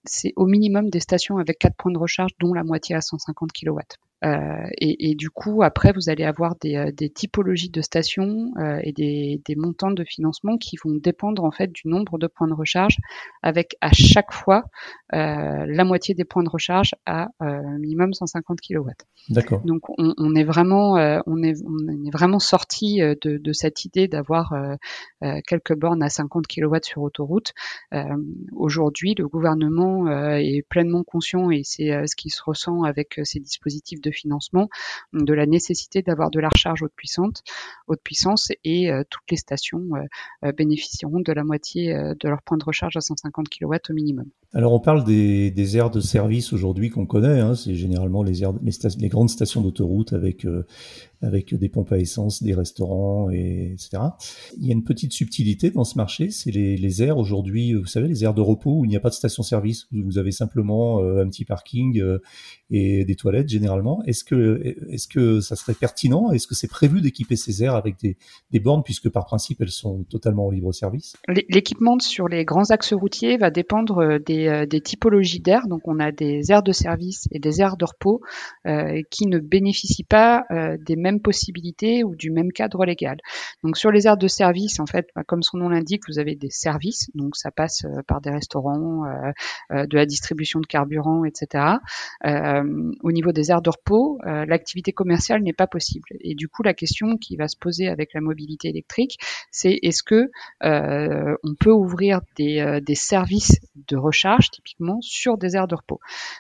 c'est 0.06 0.34
au 0.36 0.46
minimum 0.46 0.90
des 0.90 1.00
stations 1.00 1.38
avec 1.38 1.60
quatre 1.60 1.76
points 1.76 1.92
de 1.92 1.98
recharge, 1.98 2.32
dont 2.40 2.54
la 2.54 2.64
moitié 2.64 2.96
à 2.96 3.02
150 3.02 3.52
kW. 3.52 3.80
Euh, 4.26 4.68
et, 4.80 5.12
et, 5.12 5.16
du 5.16 5.30
coup, 5.30 5.62
après, 5.62 5.92
vous 5.94 6.10
allez 6.10 6.24
avoir 6.24 6.56
des, 6.60 6.76
euh, 6.76 6.92
des 6.92 7.10
typologies 7.10 7.70
de 7.70 7.82
stations 7.82 8.52
euh, 8.58 8.80
et 8.82 8.92
des, 8.92 9.40
des, 9.46 9.56
montants 9.56 9.92
de 9.92 10.04
financement 10.04 10.58
qui 10.58 10.76
vont 10.84 10.96
dépendre 10.96 11.44
en 11.44 11.52
fait 11.52 11.72
du 11.72 11.88
nombre 11.88 12.18
de 12.18 12.26
points 12.26 12.48
de 12.48 12.54
recharge, 12.54 12.98
avec 13.44 13.76
à 13.82 13.92
chaque 13.92 14.34
fois 14.34 14.64
la 15.12 15.84
moitié 15.86 16.16
des 16.16 16.26
points 16.26 16.44
de 16.44 16.50
recharge 16.50 16.94
à 17.06 17.30
minimum 17.80 18.14
150 18.14 18.60
kW. 18.60 18.90
D'accord. 19.30 19.62
Donc, 19.64 19.90
on, 19.98 20.14
on, 20.18 20.36
est 20.36 20.44
vraiment, 20.44 20.94
on 21.26 21.44
est, 21.44 21.56
on 21.66 22.06
est 22.06 22.12
vraiment 22.12 22.40
sorti 22.40 23.00
de, 23.00 23.38
de 23.38 23.54
cette 23.54 23.86
idée 23.86 24.08
d'avoir 24.10 24.54
quelques 25.48 25.76
bornes 25.76 26.04
à 26.04 26.10
50 26.10 26.46
kW 26.48 26.76
sur 26.82 27.04
autoroute. 27.04 27.54
Aujourd'hui, 28.54 29.16
le 29.18 29.28
gouvernement 29.28 30.10
est 30.38 30.66
pleinement 30.68 31.04
conscient 31.04 31.52
et 31.52 31.62
c'est 31.64 32.06
ce 32.06 32.16
qui 32.16 32.30
se 32.30 32.44
ressent 32.44 32.84
avec 32.84 33.20
ces 33.24 33.40
dispositifs 33.40 34.02
de 34.02 34.07
de 34.08 34.12
financement, 34.12 34.70
de 35.14 35.34
la 35.34 35.46
nécessité 35.46 36.02
d'avoir 36.02 36.32
de 36.32 36.40
la 36.40 36.50
recharge 36.50 36.84
haute 36.84 36.94
puissante, 36.96 37.44
haute 37.88 38.02
puissance 38.04 38.52
et 38.64 38.92
euh, 38.92 39.04
toutes 39.10 39.30
les 39.30 39.38
stations 39.38 39.84
euh, 39.96 40.04
euh, 40.46 40.52
bénéficieront 40.52 41.20
de 41.20 41.32
la 41.34 41.44
moitié 41.44 41.94
de 41.94 42.30
leur 42.30 42.42
point 42.42 42.58
de 42.58 42.64
recharge 42.64 42.96
à 42.98 43.02
150 43.02 43.48
kW 43.50 43.76
au 43.90 43.94
minimum. 43.94 44.30
Alors 44.54 44.74
on 44.74 44.80
parle 44.80 45.04
des, 45.04 45.78
aires 45.78 45.90
de 45.90 46.00
service 46.00 46.54
aujourd'hui 46.54 46.90
qu'on 46.90 47.06
connaît, 47.06 47.40
hein. 47.40 47.54
c'est 47.54 47.76
généralement 47.76 48.24
les, 48.24 48.40
grandes 49.10 49.30
stations 49.30 49.62
d'autoroute 49.62 50.14
avec 50.14 50.46
avec 51.22 51.56
des 51.56 51.70
pompes 51.70 51.92
à 51.92 51.98
essence, 51.98 52.44
des 52.44 52.54
restaurants, 52.54 53.30
et, 53.32 53.72
etc. 53.74 54.04
Il 54.58 54.68
y 54.68 54.70
a 54.70 54.74
une 54.74 54.84
petite 54.84 55.14
subtilité 55.14 55.72
dans 55.72 55.84
ce 55.84 55.98
marché, 55.98 56.30
c'est 56.30 56.52
les, 56.52 57.04
aires 57.04 57.18
aujourd'hui, 57.18 57.74
vous 57.74 57.86
savez, 57.86 58.08
les 58.08 58.24
aires 58.24 58.34
de 58.34 58.42
repos 58.42 58.80
où 58.80 58.86
il 58.86 58.90
n'y 58.90 58.96
a 58.96 59.00
pas 59.00 59.10
de 59.10 59.16
station-service, 59.16 59.88
où 59.92 60.04
vous 60.04 60.18
avez 60.18 60.32
simplement 60.32 61.00
un 61.00 61.28
petit 61.28 61.46
parking 61.46 62.02
et 62.70 63.06
des 63.06 63.16
toilettes 63.16 63.50
généralement. 63.50 64.04
Est-ce 64.06 64.24
que, 64.24 64.76
est-ce 64.90 65.08
que 65.08 65.42
ça 65.42 65.56
serait 65.56 65.74
pertinent? 65.74 66.32
Est-ce 66.32 66.48
que 66.48 66.56
c'est 66.56 66.70
prévu 66.70 67.02
d'équiper 67.02 67.36
ces 67.36 67.64
aires 67.64 67.76
avec 67.76 68.00
des, 68.00 68.18
des, 68.52 68.60
bornes 68.60 68.84
puisque 68.84 69.10
par 69.10 69.26
principe 69.26 69.62
elles 69.62 69.70
sont 69.70 70.04
totalement 70.04 70.48
en 70.48 70.52
libre 70.52 70.72
service? 70.72 71.16
L'équipement 71.50 71.98
sur 72.00 72.28
les 72.28 72.46
grands 72.46 72.70
axes 72.70 72.94
routiers 72.94 73.38
va 73.38 73.50
dépendre 73.50 74.20
des 74.20 74.37
des, 74.38 74.68
des 74.68 74.82
typologies 74.82 75.40
d'aires, 75.40 75.68
donc 75.68 75.82
on 75.86 76.00
a 76.00 76.12
des 76.12 76.52
aires 76.52 76.64
de 76.64 76.72
service 76.72 77.28
et 77.32 77.40
des 77.40 77.62
aires 77.62 77.78
de 77.78 77.86
repos 77.86 78.22
qui 79.10 79.28
ne 79.28 79.40
bénéficient 79.40 80.04
pas 80.04 80.46
des 80.80 80.96
mêmes 80.96 81.22
possibilités 81.22 82.04
ou 82.04 82.16
du 82.16 82.32
même 82.32 82.52
cadre 82.52 82.86
légal. 82.86 83.18
Donc 83.64 83.78
sur 83.78 83.92
les 83.92 84.08
aires 84.08 84.18
de 84.18 84.28
service, 84.28 84.80
en 84.80 84.86
fait, 84.86 85.08
bah, 85.16 85.24
comme 85.26 85.44
son 85.44 85.58
nom 85.58 85.70
l'indique, 85.70 86.04
vous 86.08 86.20
avez 86.20 86.36
des 86.36 86.50
services, 86.50 87.10
donc 87.16 87.36
ça 87.36 87.52
passe 87.52 87.86
par 88.08 88.22
des 88.22 88.32
restaurants, 88.32 89.04
de 89.72 89.96
la 89.96 90.06
distribution 90.06 90.60
de 90.60 90.66
carburant, 90.66 91.24
etc. 91.26 91.64
au 92.26 93.12
niveau 93.12 93.32
des 93.32 93.52
aires 93.52 93.62
de 93.62 93.70
repos, 93.70 94.20
l'activité 94.24 94.92
commerciale 94.92 95.42
n'est 95.44 95.54
pas 95.54 95.68
possible. 95.68 96.08
Et 96.22 96.36
du 96.36 96.48
coup, 96.48 96.64
la 96.64 96.74
question 96.74 97.18
qui 97.18 97.36
va 97.36 97.48
se 97.48 97.58
poser 97.58 97.88
avec 97.88 98.14
la 98.14 98.22
mobilité 98.22 98.70
électrique, 98.70 99.18
c'est 99.52 99.78
est-ce 99.82 100.04
que 100.04 100.30
euh, 100.64 101.36
on 101.44 101.56
peut 101.56 101.72
ouvrir 101.72 102.22
euh, 102.40 102.80
des, 102.80 102.96
services 102.96 103.60
de 103.88 103.98
recharge 103.98 104.52
typiquement 104.52 105.00
sur 105.02 105.38
des 105.38 105.56
aires 105.56 105.68
de 105.68 105.76
repos. 105.76 106.00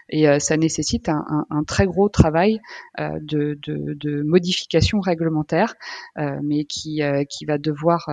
Et 0.09 0.27
euh, 0.27 0.39
ça 0.39 0.57
nécessite 0.57 1.09
un, 1.09 1.63
très 1.65 1.85
gros 1.85 2.09
travail 2.09 2.59
de, 2.97 3.57
de, 3.61 4.21
modification 4.23 4.99
réglementaire, 4.99 5.75
mais 6.15 6.65
qui, 6.65 7.01
qui 7.29 7.45
va 7.45 7.57
devoir 7.57 8.09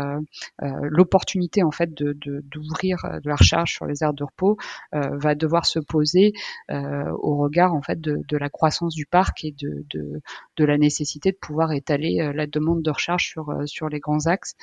l'opportunité 0.61 1.63
en 1.63 1.71
fait 1.71 1.95
de 1.95 2.15
d'ouvrir 2.51 2.99
de, 3.23 3.29
la 3.29 3.37
recharge 3.37 3.73
sur 3.73 3.87
les 3.87 4.03
aires 4.03 4.13
de 4.13 4.25
repos 4.25 4.57
va 4.93 5.35
devoir 5.35 5.67
se 5.67 5.79
poser 5.79 6.33
au 6.71 7.37
regard 7.37 7.75
en 7.75 7.83
fait 7.83 8.01
de, 8.01 8.37
la 8.37 8.51
croissance 8.51 8.95
du 8.95 9.07
parc 9.07 9.45
et 9.45 9.53
de, 9.53 9.85
de, 9.91 10.21
de 10.57 10.65
la 10.65 10.79
nécessité 10.79 11.31
de 11.31 11.37
pouvoir 11.37 11.73
étaler 11.73 12.33
la 12.35 12.47
demande 12.47 12.83
de 12.83 12.91
recharge 12.91 13.29
sur, 13.29 13.55
sur 13.67 13.89
les 13.89 14.01
grands 14.01 14.27
axes. 14.27 14.55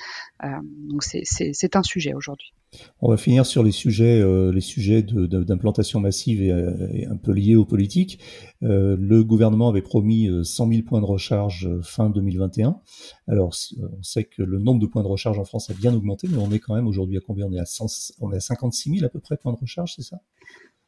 donc 0.42 1.02
c'est 1.02 1.76
un 1.76 1.82
sujet 1.82 2.14
aujourd'hui. 2.14 2.52
On 3.00 3.10
va 3.10 3.16
finir 3.16 3.44
sur 3.44 3.62
les 3.62 3.72
sujets, 3.72 4.20
euh, 4.20 4.52
les 4.52 5.02
d'implantation 5.02 6.00
massive 6.00 6.40
euh, 6.42 6.88
et, 6.92 7.06
un 7.06 7.16
peu 7.16 7.32
liés 7.32 7.56
aux 7.56 7.64
politiques. 7.64 8.18
Euh, 8.62 8.96
le 8.98 9.24
gouvernement 9.24 9.68
avait 9.68 9.82
promis 9.82 10.28
100 10.42 10.68
000 10.68 10.82
points 10.82 11.00
de 11.00 11.06
recharge 11.06 11.68
fin 11.82 12.08
2021. 12.10 12.80
Alors, 13.28 13.54
on 13.80 14.02
sait 14.02 14.24
que 14.24 14.42
le 14.42 14.58
nombre 14.58 14.80
de 14.80 14.86
points 14.86 15.02
de 15.02 15.08
recharge 15.08 15.38
en 15.38 15.44
France 15.44 15.68
a 15.70 15.74
bien 15.74 15.94
augmenté, 15.94 16.28
mais 16.30 16.38
on 16.38 16.50
est 16.50 16.60
quand 16.60 16.74
même 16.74 16.86
aujourd'hui 16.86 17.18
à 17.18 17.20
combien? 17.20 17.46
On 17.46 17.52
est 17.52 17.60
à, 17.60 17.66
100, 17.66 18.14
on 18.20 18.32
est 18.32 18.36
à 18.36 18.40
56 18.40 18.90
000 18.98 19.04
à 19.04 19.08
peu 19.08 19.20
près 19.20 19.36
points 19.36 19.52
de 19.52 19.58
recharge, 19.58 19.94
c'est 19.96 20.02
ça? 20.02 20.20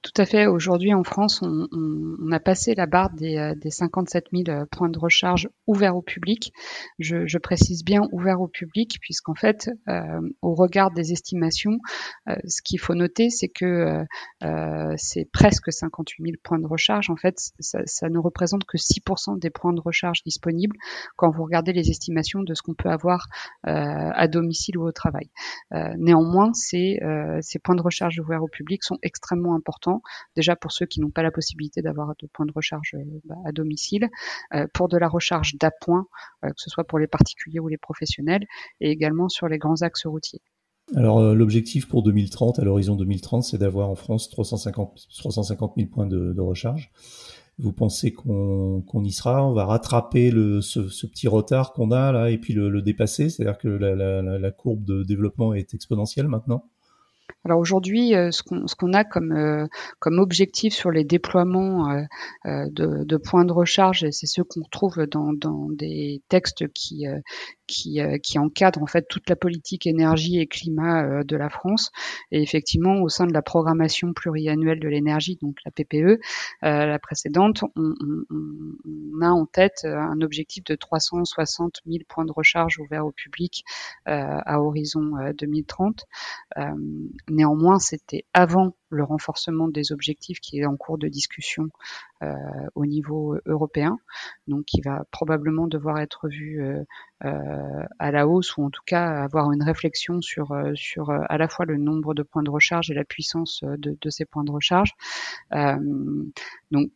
Tout 0.04 0.20
à 0.20 0.26
fait. 0.26 0.46
Aujourd'hui, 0.46 0.92
en 0.92 1.02
France, 1.02 1.40
on, 1.42 2.30
a 2.30 2.38
passé 2.38 2.75
la 2.75 2.84
barre 2.84 3.11
des, 3.11 3.38
euh, 3.38 3.54
des 3.54 3.70
57 3.70 4.26
000 4.32 4.42
euh, 4.49 4.66
points 4.70 4.90
de 4.90 4.99
recharge 4.99 5.49
ouverts 5.66 5.96
au 5.96 6.02
public. 6.02 6.52
Je, 6.99 7.38
précise 7.38 7.84
bien 7.84 8.02
ouverts 8.12 8.42
au 8.42 8.49
public, 8.49 8.99
puisqu'en 9.00 9.34
fait, 9.34 9.70
euh, 9.88 10.20
au 10.42 10.54
regard 10.54 10.90
des 10.90 11.12
estimations, 11.12 11.78
ce 12.46 12.62
qu'il 12.62 12.78
faut 12.78 12.94
noter, 12.94 13.28
c'est 13.30 13.49
que 13.49 14.04
c'est 14.96 15.28
presque 15.30 15.73
58 15.73 16.23
000 16.23 16.37
points 16.42 16.58
de 16.58 16.66
recharge. 16.66 17.11
En 17.11 17.16
fait, 17.16 17.38
ça, 17.58 18.08
ne 18.08 18.18
représente 18.18 18.64
que 18.64 18.76
6% 18.76 19.38
des 19.38 19.50
points 19.50 19.73
de 19.73 19.80
recharge 19.80 20.23
disponibles 20.25 20.76
quand 21.16 21.30
vous 21.30 21.44
regardez 21.44 21.73
les 21.73 21.90
estimations 21.90 22.42
de 22.42 22.54
ce 22.54 22.62
qu'on 22.62 22.75
peut 22.75 22.90
avoir 22.90 23.28
à 23.62 24.28
domicile 24.28 24.78
ou 24.78 24.87
au 24.87 24.92
travail. 24.92 25.30
néanmoins, 25.99 26.52
ces 26.54 26.99
points 27.62 27.76
de 27.76 27.82
recharge 27.82 28.18
ouverts 28.18 28.42
au 28.42 28.49
public 28.49 28.82
sont 28.84 28.99
extrêmement 29.02 29.54
importants 29.54 29.93
déjà 30.36 30.56
pour 30.56 30.72
ceux 30.72 30.86
qui 30.86 31.00
n'ont 31.00 31.10
pas 31.10 31.22
la 31.22 31.30
possibilité 31.30 31.82
d'avoir 31.82 32.14
de 32.20 32.26
points 32.26 32.46
de 32.46 32.52
recharge 32.52 32.94
euh, 32.94 33.20
bah, 33.24 33.36
à 33.44 33.52
domicile, 33.52 34.08
euh, 34.54 34.66
pour 34.72 34.88
de 34.88 34.96
la 34.96 35.08
recharge 35.08 35.56
d'appoint, 35.56 36.06
euh, 36.44 36.48
que 36.48 36.54
ce 36.56 36.70
soit 36.70 36.84
pour 36.84 36.98
les 36.98 37.06
particuliers 37.06 37.60
ou 37.60 37.68
les 37.68 37.78
professionnels, 37.78 38.44
et 38.80 38.90
également 38.90 39.28
sur 39.28 39.48
les 39.48 39.58
grands 39.58 39.82
axes 39.82 40.06
routiers. 40.06 40.42
Alors 40.94 41.34
l'objectif 41.34 41.88
pour 41.88 42.02
2030, 42.02 42.58
à 42.58 42.64
l'horizon 42.64 42.94
2030, 42.94 43.42
c'est 43.42 43.56
d'avoir 43.56 43.88
en 43.88 43.94
France 43.94 44.28
350, 44.28 45.06
350 45.16 45.72
000 45.78 45.88
points 45.88 46.06
de, 46.06 46.38
recharge. 46.40 46.92
Vous 47.58 47.72
pensez 47.72 48.12
qu'on 48.12 48.82
y 49.02 49.10
sera? 49.10 49.46
On 49.46 49.54
va 49.54 49.64
rattraper 49.64 50.30
ce, 50.30 51.06
petit 51.06 51.26
retard 51.26 51.72
qu'on 51.72 51.90
a 51.90 52.12
là 52.12 52.30
et 52.30 52.36
puis 52.36 52.52
le, 52.52 52.82
dépasser 52.82 53.30
C'est-à-dire 53.30 53.56
que 53.56 53.68
la, 53.68 54.50
courbe 54.50 54.84
de 54.84 55.02
développement 55.04 55.54
est 55.54 55.72
exponentielle 55.72 56.28
maintenant? 56.28 56.68
Alors 57.46 57.58
aujourd'hui, 57.58 58.14
euh, 58.14 58.30
ce 58.30 58.42
qu'on 58.42 58.92
a 58.94 59.04
comme, 59.04 59.32
euh, 59.32 59.66
comme 59.98 60.18
objectif 60.18 60.72
sur 60.72 60.90
les 60.90 61.04
déploiements 61.04 61.90
euh, 61.90 62.66
de, 62.70 63.04
de, 63.04 63.16
points 63.18 63.44
de 63.44 63.52
recharge, 63.52 64.08
c'est 64.10 64.26
ce 64.26 64.40
qu'on 64.40 64.62
retrouve 64.62 65.06
dans, 65.06 65.34
dans, 65.34 65.68
des 65.70 66.22
textes 66.30 66.66
qui, 66.72 67.04
qui, 67.66 68.00
qui 68.22 68.38
encadrent 68.38 68.82
en 68.82 68.86
fait 68.86 69.06
toute 69.08 69.28
la 69.28 69.36
politique 69.36 69.86
énergie 69.86 70.38
et 70.38 70.46
climat 70.46 71.22
de 71.22 71.36
la 71.36 71.50
France. 71.50 71.90
Et 72.30 72.40
effectivement, 72.42 73.02
au 73.02 73.08
sein 73.08 73.26
de 73.26 73.32
la 73.34 73.42
programmation 73.42 74.14
pluriannuelle 74.14 74.80
de 74.80 74.88
l'énergie, 74.88 75.36
donc 75.40 75.58
la 75.64 75.70
PPE, 75.70 76.20
la 76.62 76.98
précédente, 76.98 77.62
on, 77.76 77.94
on, 78.00 78.24
on, 78.30 79.20
a 79.22 79.28
en 79.28 79.46
tête 79.46 79.84
un 79.84 80.20
objectif 80.22 80.64
de 80.64 80.74
360 80.74 81.80
000 81.86 82.04
points 82.08 82.24
de 82.24 82.32
recharge 82.32 82.78
ouverts 82.78 83.06
au 83.06 83.12
public 83.12 83.64
à 84.06 84.60
horizon 84.60 85.12
2030 85.36 86.06
Néanmoins, 87.28 87.78
c'était 87.78 88.25
avant 88.33 88.76
le 88.90 89.04
renforcement 89.04 89.68
des 89.68 89.92
objectifs 89.92 90.40
qui 90.40 90.61
est 90.61 90.66
en 90.66 90.76
cours 90.76 90.99
de 90.99 91.09
discussion 91.09 91.68
euh, 92.23 92.33
au 92.75 92.87
niveau 92.87 93.37
européen, 93.46 93.98
donc 94.46 94.64
qui 94.66 94.81
va 94.81 95.05
probablement 95.11 95.66
devoir 95.66 95.98
être 95.98 96.29
vu 96.29 96.62
euh, 96.62 96.83
euh, 97.24 97.85
à 97.98 98.11
la 98.11 98.29
hausse 98.29 98.57
ou 98.57 98.64
en 98.64 98.70
tout 98.70 98.83
cas 98.87 99.22
avoir 99.22 99.53
une 99.53 99.62
réflexion 99.62 100.20
sur 100.20 100.55
sur 100.74 101.11
à 101.11 101.38
la 101.38 101.48
fois 101.48 101.66
le 101.66 101.77
nombre 101.77 102.14
de 102.14 102.22
points 102.22 102.42
de 102.42 102.50
recharge 102.50 102.90
et 102.90 102.94
la 102.94 103.05
puissance 103.05 103.64
de, 103.64 103.96
de 104.00 104.11
ces 104.11 104.24
points 104.24 104.44
de 104.44 104.53
recharge. 104.53 104.92
donc 106.70 106.90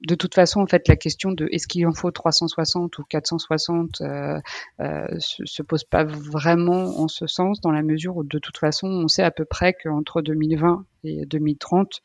de 0.00 0.14
toute 0.14 0.34
façon, 0.34 0.60
en 0.60 0.66
fait, 0.66 0.88
la 0.88 0.96
question 0.96 1.32
de 1.32 1.48
est-ce 1.50 1.66
qu'il 1.66 1.86
en 1.86 1.92
faut 1.92 2.10
360 2.10 2.98
ou 2.98 3.04
460 3.04 4.00
euh, 4.00 4.40
euh, 4.80 5.06
se, 5.18 5.44
se, 5.44 5.62
pose 5.62 5.84
pas 5.84 6.04
vraiment 6.04 7.00
en 7.00 7.08
ce 7.08 7.26
sens, 7.26 7.60
dans 7.60 7.70
la 7.70 7.82
mesure 7.82 8.16
où 8.16 8.24
de 8.24 8.38
toute 8.38 8.56
façon, 8.56 8.86
on 8.86 9.08
sait 9.08 9.22
à 9.22 9.30
peu 9.30 9.44
près 9.44 9.74
qu'entre 9.74 10.22
2020 10.22 10.84
et 11.04 11.26
2030, 11.26 12.00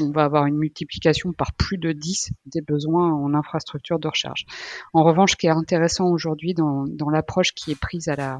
on 0.00 0.10
va 0.10 0.24
avoir 0.24 0.46
une 0.46 0.56
multiplication 0.56 1.32
par 1.32 1.52
plus 1.54 1.78
de 1.78 1.92
10 1.92 2.30
des 2.46 2.60
besoins 2.60 3.12
en 3.12 3.34
infrastructure 3.34 3.98
de 3.98 4.08
recharge. 4.08 4.44
En 4.92 5.02
revanche, 5.02 5.32
ce 5.32 5.36
qui 5.36 5.46
est 5.46 5.50
intéressant 5.50 6.08
aujourd'hui 6.08 6.54
dans 6.54 7.10
l'approche 7.10 7.52
qui 7.54 7.72
est 7.72 7.80
prise 7.80 8.08
à 8.08 8.16
la 8.16 8.38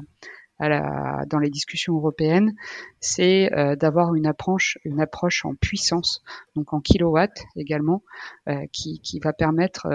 dans 0.69 1.39
les 1.39 1.49
discussions 1.49 1.95
européennes, 1.95 2.53
c'est 2.99 3.51
euh, 3.53 3.75
d'avoir 3.75 4.13
une 4.13 4.27
approche, 4.27 4.77
en 5.43 5.55
puissance, 5.55 6.21
donc 6.55 6.73
en 6.73 6.79
kilowatts 6.79 7.43
également, 7.55 8.03
euh, 8.47 8.65
qui, 8.71 9.01
va 9.23 9.33
permettre 9.33 9.87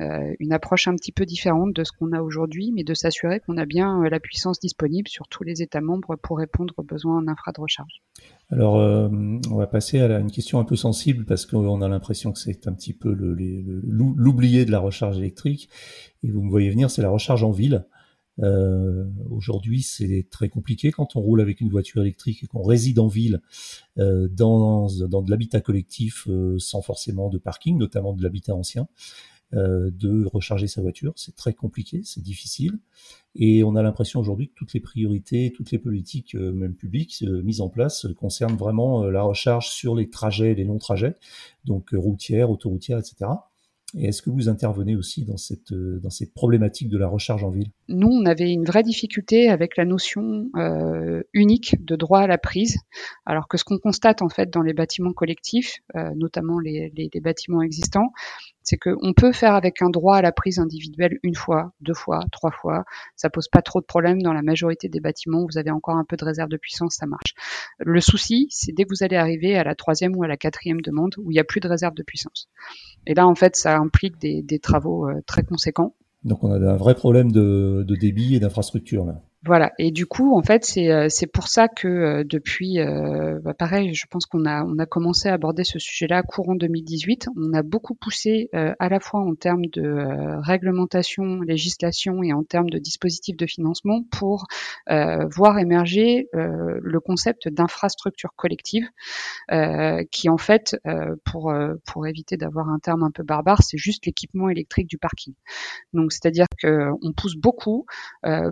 euh, 0.00 0.34
une 0.38 0.52
approche 0.52 0.88
un 0.88 0.94
petit 0.94 1.12
peu 1.12 1.26
différente 1.26 1.72
de 1.72 1.84
ce 1.84 1.92
qu'on 1.92 2.12
a 2.12 2.20
aujourd'hui, 2.22 2.72
mais 2.72 2.84
de 2.84 2.94
s'assurer 2.94 3.40
qu'on 3.40 3.56
a 3.56 3.66
bien 3.66 4.02
la 4.08 4.20
puissance 4.20 4.60
disponible 4.60 5.08
sur 5.08 5.26
tous 5.28 5.42
les 5.42 5.62
États 5.62 5.80
membres 5.80 6.16
pour 6.16 6.38
répondre 6.38 6.74
aux 6.76 6.82
besoins 6.82 7.18
en 7.18 7.28
infra 7.28 7.52
recharge. 7.56 8.02
Alors, 8.50 8.74
on 8.74 9.56
va 9.56 9.66
passer 9.66 10.00
à 10.00 10.18
une 10.18 10.30
question 10.30 10.58
un 10.58 10.64
peu 10.64 10.76
sensible 10.76 11.24
parce 11.24 11.46
qu'on 11.46 11.82
a 11.82 11.88
l'impression 11.88 12.32
que 12.32 12.38
c'est 12.38 12.66
un 12.68 12.72
petit 12.72 12.92
peu 12.92 13.12
l'oublié 13.12 14.64
de 14.64 14.70
la 14.70 14.78
recharge 14.78 15.18
électrique. 15.18 15.68
Et 16.22 16.30
vous 16.30 16.42
me 16.42 16.50
voyez 16.50 16.70
venir, 16.70 16.90
c'est 16.90 17.02
la 17.02 17.10
recharge 17.10 17.42
en 17.42 17.50
ville. 17.50 17.84
Euh, 18.42 19.04
Aujourd'hui, 19.30 19.82
c'est 19.82 20.26
très 20.30 20.48
compliqué 20.48 20.90
quand 20.90 21.16
on 21.16 21.20
roule 21.20 21.40
avec 21.40 21.60
une 21.60 21.68
voiture 21.68 22.02
électrique 22.02 22.42
et 22.42 22.46
qu'on 22.46 22.62
réside 22.62 22.98
en 22.98 23.08
ville, 23.08 23.40
euh, 23.98 24.28
dans, 24.28 24.88
dans 25.08 25.22
de 25.22 25.30
l'habitat 25.30 25.60
collectif, 25.60 26.26
euh, 26.28 26.58
sans 26.58 26.82
forcément 26.82 27.28
de 27.28 27.38
parking, 27.38 27.78
notamment 27.78 28.12
de 28.12 28.22
l'habitat 28.22 28.54
ancien, 28.54 28.88
euh, 29.54 29.90
de 29.92 30.24
recharger 30.26 30.66
sa 30.66 30.80
voiture. 30.82 31.12
C'est 31.16 31.36
très 31.36 31.52
compliqué, 31.52 32.02
c'est 32.04 32.22
difficile. 32.22 32.78
Et 33.36 33.64
on 33.64 33.76
a 33.76 33.82
l'impression 33.82 34.20
aujourd'hui 34.20 34.48
que 34.48 34.54
toutes 34.54 34.72
les 34.72 34.80
priorités, 34.80 35.52
toutes 35.54 35.70
les 35.70 35.78
politiques, 35.78 36.34
euh, 36.34 36.52
même 36.52 36.74
publiques, 36.74 37.24
mises 37.44 37.60
en 37.60 37.68
place, 37.68 38.06
concernent 38.16 38.56
vraiment 38.56 39.04
la 39.04 39.22
recharge 39.22 39.68
sur 39.68 39.94
les 39.94 40.10
trajets, 40.10 40.54
les 40.54 40.64
longs 40.64 40.78
trajets, 40.78 41.16
donc 41.64 41.90
routières, 41.92 42.50
autoroutières, 42.50 42.98
etc. 42.98 43.30
Et 43.96 44.06
est-ce 44.08 44.22
que 44.22 44.30
vous 44.30 44.48
intervenez 44.48 44.96
aussi 44.96 45.24
dans 45.24 45.36
cette, 45.36 45.72
euh, 45.72 46.00
dans 46.02 46.10
cette 46.10 46.34
problématique 46.34 46.88
de 46.88 46.98
la 46.98 47.06
recharge 47.06 47.44
en 47.44 47.50
ville? 47.50 47.70
Nous, 47.88 48.08
on 48.08 48.26
avait 48.26 48.50
une 48.50 48.64
vraie 48.64 48.82
difficulté 48.82 49.48
avec 49.48 49.76
la 49.76 49.84
notion 49.84 50.48
euh, 50.56 51.22
unique 51.32 51.76
de 51.84 51.94
droit 51.94 52.20
à 52.20 52.26
la 52.26 52.38
prise, 52.38 52.78
alors 53.24 53.46
que 53.46 53.56
ce 53.56 53.64
qu'on 53.64 53.78
constate 53.78 54.20
en 54.22 54.28
fait 54.28 54.50
dans 54.50 54.62
les 54.62 54.72
bâtiments 54.72 55.12
collectifs, 55.12 55.78
euh, 55.94 56.10
notamment 56.16 56.58
les, 56.58 56.92
les, 56.96 57.08
les, 57.12 57.20
bâtiments 57.20 57.62
existants, 57.62 58.10
c'est 58.64 58.78
qu'on 58.78 59.12
peut 59.12 59.32
faire 59.32 59.54
avec 59.54 59.82
un 59.82 59.90
droit 59.90 60.16
à 60.16 60.22
la 60.22 60.32
prise 60.32 60.58
individuelle 60.58 61.18
une 61.22 61.34
fois, 61.34 61.72
deux 61.80 61.94
fois, 61.94 62.20
trois 62.32 62.50
fois. 62.50 62.84
Ça 63.14 63.30
pose 63.30 63.46
pas 63.48 63.62
trop 63.62 63.80
de 63.80 63.84
problèmes 63.84 64.22
dans 64.22 64.32
la 64.32 64.42
majorité 64.42 64.88
des 64.88 65.00
bâtiments. 65.00 65.44
Vous 65.44 65.58
avez 65.58 65.70
encore 65.70 65.96
un 65.96 66.04
peu 66.04 66.16
de 66.16 66.24
réserve 66.24 66.48
de 66.48 66.56
puissance, 66.56 66.96
ça 66.96 67.06
marche. 67.06 67.34
Le 67.78 68.00
souci, 68.00 68.48
c'est 68.50 68.72
dès 68.72 68.84
que 68.84 68.88
vous 68.88 69.04
allez 69.04 69.16
arriver 69.16 69.56
à 69.56 69.64
la 69.64 69.74
troisième 69.74 70.16
ou 70.16 70.22
à 70.22 70.28
la 70.28 70.36
quatrième 70.36 70.80
demande 70.80 71.14
où 71.18 71.30
il 71.30 71.34
n'y 71.34 71.40
a 71.40 71.44
plus 71.44 71.60
de 71.60 71.68
réserve 71.68 71.94
de 71.94 72.02
puissance. 72.02 72.48
Et 73.06 73.14
là, 73.14 73.26
en 73.26 73.34
fait, 73.34 73.54
ça 73.54 73.76
implique 73.76 74.18
des, 74.18 74.58
travaux 74.58 75.08
euh, 75.08 75.20
très 75.26 75.42
conséquents. 75.42 75.94
Donc 76.24 76.42
on 76.42 76.50
a 76.50 76.56
un 76.56 76.76
vrai 76.76 76.94
problème 76.94 77.30
de, 77.30 77.84
de 77.86 77.96
débit 77.96 78.34
et 78.34 78.40
d'infrastructure 78.40 79.04
là. 79.04 79.20
Voilà. 79.46 79.72
Et 79.78 79.90
du 79.90 80.06
coup, 80.06 80.36
en 80.38 80.42
fait, 80.42 80.64
c'est 80.64 80.90
euh, 80.90 81.08
c'est 81.10 81.26
pour 81.26 81.48
ça 81.48 81.68
que 81.68 81.86
euh, 81.86 82.24
depuis, 82.24 82.80
euh, 82.80 83.38
bah, 83.42 83.52
pareil, 83.52 83.92
je 83.92 84.06
pense 84.08 84.24
qu'on 84.24 84.46
a 84.46 84.64
on 84.64 84.78
a 84.78 84.86
commencé 84.86 85.28
à 85.28 85.34
aborder 85.34 85.64
ce 85.64 85.78
sujet-là 85.78 86.22
courant 86.22 86.54
2018. 86.54 87.28
On 87.36 87.52
a 87.52 87.62
beaucoup 87.62 87.94
poussé 87.94 88.48
à 88.52 88.88
la 88.88 89.00
fois 89.00 89.20
en 89.20 89.34
termes 89.34 89.66
de 89.66 90.40
réglementation, 90.42 91.40
législation 91.42 92.22
et 92.22 92.32
en 92.32 92.42
termes 92.42 92.70
de 92.70 92.78
dispositifs 92.78 93.36
de 93.36 93.46
financement 93.46 94.02
pour 94.10 94.46
voir 94.88 95.58
émerger 95.58 96.28
le 96.32 97.00
concept 97.00 97.48
d'infrastructure 97.48 98.30
collective, 98.36 98.88
qui 100.10 100.28
en 100.28 100.38
fait, 100.38 100.76
pour 101.24 101.52
pour 101.86 102.06
éviter 102.06 102.36
d'avoir 102.36 102.68
un 102.68 102.78
terme 102.78 103.02
un 103.02 103.10
peu 103.10 103.22
barbare, 103.22 103.62
c'est 103.62 103.78
juste 103.78 104.06
l'équipement 104.06 104.48
électrique 104.48 104.88
du 104.88 104.98
parking. 104.98 105.34
Donc, 105.92 106.12
c'est-à-dire 106.12 106.46
que 106.58 106.90
on 107.02 107.12
pousse 107.12 107.36
beaucoup 107.36 107.86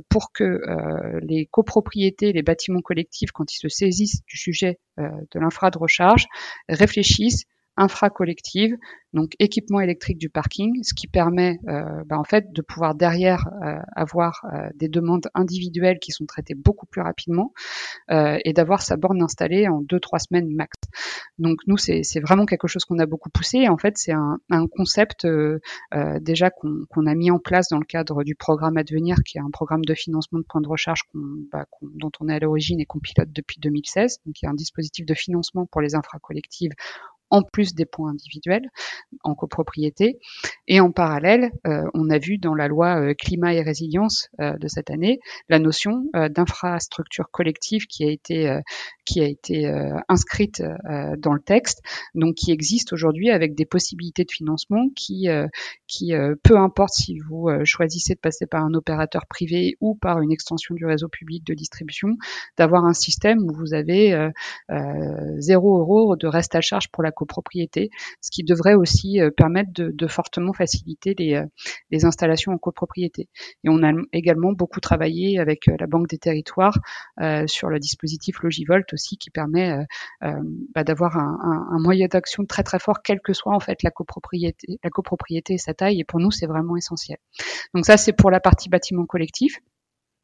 pour 0.08 0.32
que 0.32 0.60
euh, 0.81 0.81
les 1.22 1.46
copropriétés, 1.46 2.32
les 2.32 2.42
bâtiments 2.42 2.80
collectifs, 2.80 3.32
quand 3.32 3.52
ils 3.52 3.58
se 3.58 3.68
saisissent 3.68 4.24
du 4.26 4.36
sujet 4.36 4.78
euh, 4.98 5.08
de 5.32 5.40
l'infra 5.40 5.70
de 5.70 5.78
recharge, 5.78 6.26
réfléchissent 6.68 7.44
infra 7.76 8.10
collective, 8.10 8.76
donc 9.12 9.34
équipement 9.38 9.80
électrique 9.80 10.18
du 10.18 10.28
parking, 10.28 10.82
ce 10.82 10.94
qui 10.94 11.06
permet 11.06 11.58
euh, 11.68 12.02
bah, 12.06 12.18
en 12.18 12.24
fait 12.24 12.52
de 12.52 12.62
pouvoir 12.62 12.94
derrière 12.94 13.48
euh, 13.62 13.78
avoir 13.94 14.44
euh, 14.52 14.68
des 14.74 14.88
demandes 14.88 15.28
individuelles 15.34 15.98
qui 15.98 16.12
sont 16.12 16.24
traitées 16.26 16.54
beaucoup 16.54 16.86
plus 16.86 17.02
rapidement 17.02 17.52
et 18.44 18.52
d'avoir 18.52 18.82
sa 18.82 18.96
borne 18.96 19.22
installée 19.22 19.68
en 19.68 19.80
deux 19.80 19.98
trois 19.98 20.18
semaines 20.18 20.48
max. 20.54 20.76
Donc 21.38 21.58
nous 21.66 21.76
c'est 21.76 22.02
vraiment 22.20 22.46
quelque 22.46 22.68
chose 22.68 22.84
qu'on 22.84 22.98
a 22.98 23.06
beaucoup 23.06 23.30
poussé. 23.30 23.68
en 23.68 23.78
fait 23.78 23.96
c'est 23.96 24.12
un, 24.12 24.38
concept 24.70 25.26
déjà 26.20 26.50
qu'on 26.50 27.06
a 27.06 27.14
mis 27.14 27.30
en 27.30 27.38
place 27.38 27.68
dans 27.68 27.78
le 27.78 27.84
cadre 27.84 28.22
du 28.22 28.34
programme 28.34 28.76
Advenir, 28.76 29.16
qui 29.24 29.38
est 29.38 29.40
un 29.40 29.50
programme 29.50 29.84
de 29.84 29.94
financement 29.94 30.38
de 30.40 30.44
points 30.44 30.60
de 30.60 30.68
recharge 30.68 31.02
bah, 31.14 31.66
dont 31.82 32.10
on 32.20 32.28
est 32.28 32.34
à 32.34 32.38
l'origine 32.38 32.80
et 32.80 32.86
qu'on 32.86 33.00
pilote 33.00 33.30
depuis 33.32 33.58
2016. 33.60 34.18
Donc 34.26 34.40
il 34.40 34.44
y 34.44 34.48
a 34.48 34.50
un 34.50 34.54
dispositif 34.54 35.06
de 35.06 35.14
financement 35.14 35.66
pour 35.66 35.80
les 35.80 35.94
infra 35.94 36.18
collectives 36.18 36.72
en 37.32 37.42
plus 37.42 37.74
des 37.74 37.86
points 37.86 38.10
individuels 38.10 38.68
en 39.24 39.34
copropriété. 39.34 40.18
Et 40.68 40.80
en 40.80 40.92
parallèle, 40.92 41.50
euh, 41.66 41.82
on 41.94 42.10
a 42.10 42.18
vu 42.18 42.36
dans 42.36 42.54
la 42.54 42.68
loi 42.68 43.00
euh, 43.00 43.14
climat 43.14 43.54
et 43.54 43.62
résilience 43.62 44.28
euh, 44.40 44.56
de 44.58 44.68
cette 44.68 44.90
année 44.90 45.18
la 45.48 45.58
notion 45.58 46.04
d'infrastructure 46.12 47.30
collective 47.30 47.86
qui 47.86 48.04
a 48.04 48.10
été 48.10 48.60
qui 49.04 49.20
a 49.20 49.26
été 49.26 49.66
inscrite 50.08 50.62
dans 51.18 51.32
le 51.32 51.40
texte, 51.40 51.80
donc 52.14 52.34
qui 52.34 52.52
existe 52.52 52.92
aujourd'hui 52.92 53.30
avec 53.30 53.54
des 53.54 53.64
possibilités 53.64 54.24
de 54.24 54.30
financement 54.30 54.88
qui 54.94 55.28
qui 55.86 56.12
peu 56.42 56.58
importe 56.58 56.92
si 56.94 57.18
vous 57.18 57.48
choisissez 57.64 58.14
de 58.14 58.20
passer 58.20 58.46
par 58.46 58.64
un 58.64 58.74
opérateur 58.74 59.26
privé 59.26 59.76
ou 59.80 59.94
par 59.94 60.20
une 60.20 60.32
extension 60.32 60.74
du 60.74 60.84
réseau 60.84 61.08
public 61.08 61.44
de 61.44 61.54
distribution, 61.54 62.10
d'avoir 62.58 62.84
un 62.84 62.94
système 62.94 63.38
où 63.38 63.54
vous 63.54 63.74
avez 63.74 64.30
zéro 65.38 65.78
euro 65.78 66.16
de 66.16 66.26
reste 66.26 66.54
à 66.54 66.60
charge 66.60 66.88
pour 66.88 67.02
la 67.02 67.12
ce 68.20 68.30
qui 68.30 68.44
devrait 68.44 68.74
aussi 68.74 69.20
euh, 69.20 69.30
permettre 69.30 69.70
de, 69.74 70.06
fortement 70.06 70.52
faciliter 70.52 71.14
euh, 71.36 71.44
les, 71.90 72.04
installations 72.04 72.52
en 72.52 72.58
copropriété. 72.58 73.28
Et 73.64 73.68
on 73.68 73.82
a 73.82 73.92
également 74.12 74.52
beaucoup 74.52 74.80
travaillé 74.80 75.38
avec 75.38 75.68
euh, 75.68 75.76
la 75.78 75.86
Banque 75.86 76.08
des 76.08 76.18
Territoires 76.18 76.78
sur 77.46 77.68
le 77.68 77.78
dispositif 77.78 78.42
Logivolt 78.42 78.92
aussi, 78.92 79.16
qui 79.16 79.30
permet 79.30 79.76
bah, 80.20 80.84
d'avoir 80.84 81.16
un, 81.16 81.78
moyen 81.78 82.06
d'action 82.06 82.44
très 82.44 82.62
très 82.62 82.78
fort, 82.78 83.02
quelle 83.02 83.20
que 83.20 83.32
soit 83.32 83.54
en 83.54 83.60
fait 83.60 83.82
la 83.82 83.90
copropriété, 83.90 84.78
la 84.82 84.90
copropriété 84.90 85.54
et 85.54 85.58
sa 85.58 85.74
taille. 85.74 86.00
Et 86.00 86.04
pour 86.04 86.20
nous, 86.20 86.30
c'est 86.30 86.46
vraiment 86.46 86.76
essentiel. 86.76 87.18
Donc 87.74 87.86
ça, 87.86 87.96
c'est 87.96 88.12
pour 88.12 88.30
la 88.30 88.40
partie 88.40 88.68
bâtiment 88.68 89.06
collectif. 89.06 89.58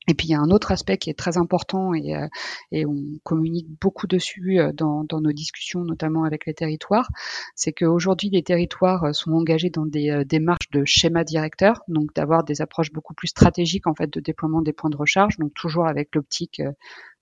Et 0.08 0.14
puis 0.14 0.28
il 0.28 0.30
y 0.30 0.34
a 0.34 0.40
un 0.40 0.50
autre 0.50 0.72
aspect 0.72 0.96
qui 0.96 1.10
est 1.10 1.18
très 1.18 1.36
important 1.36 1.92
et, 1.92 2.16
euh, 2.16 2.26
et 2.72 2.86
on 2.86 2.96
communique 3.24 3.68
beaucoup 3.78 4.06
dessus 4.06 4.58
euh, 4.58 4.72
dans, 4.72 5.04
dans, 5.04 5.20
nos 5.20 5.32
discussions, 5.32 5.84
notamment 5.84 6.24
avec 6.24 6.46
les 6.46 6.54
territoires, 6.54 7.08
c'est 7.54 7.72
qu'aujourd'hui 7.72 8.30
les 8.30 8.42
territoires 8.42 9.04
euh, 9.04 9.12
sont 9.12 9.32
engagés 9.32 9.68
dans 9.68 9.84
des 9.84 10.24
démarches 10.24 10.70
de 10.72 10.84
schéma 10.86 11.24
directeur, 11.24 11.82
donc 11.88 12.14
d'avoir 12.14 12.42
des 12.42 12.62
approches 12.62 12.90
beaucoup 12.90 13.12
plus 13.12 13.28
stratégiques 13.28 13.86
en 13.86 13.94
fait 13.94 14.10
de 14.10 14.20
déploiement 14.20 14.62
des 14.62 14.72
points 14.72 14.90
de 14.90 14.96
recharge, 14.96 15.36
donc 15.36 15.52
toujours 15.54 15.86
avec 15.86 16.14
l'optique 16.14 16.62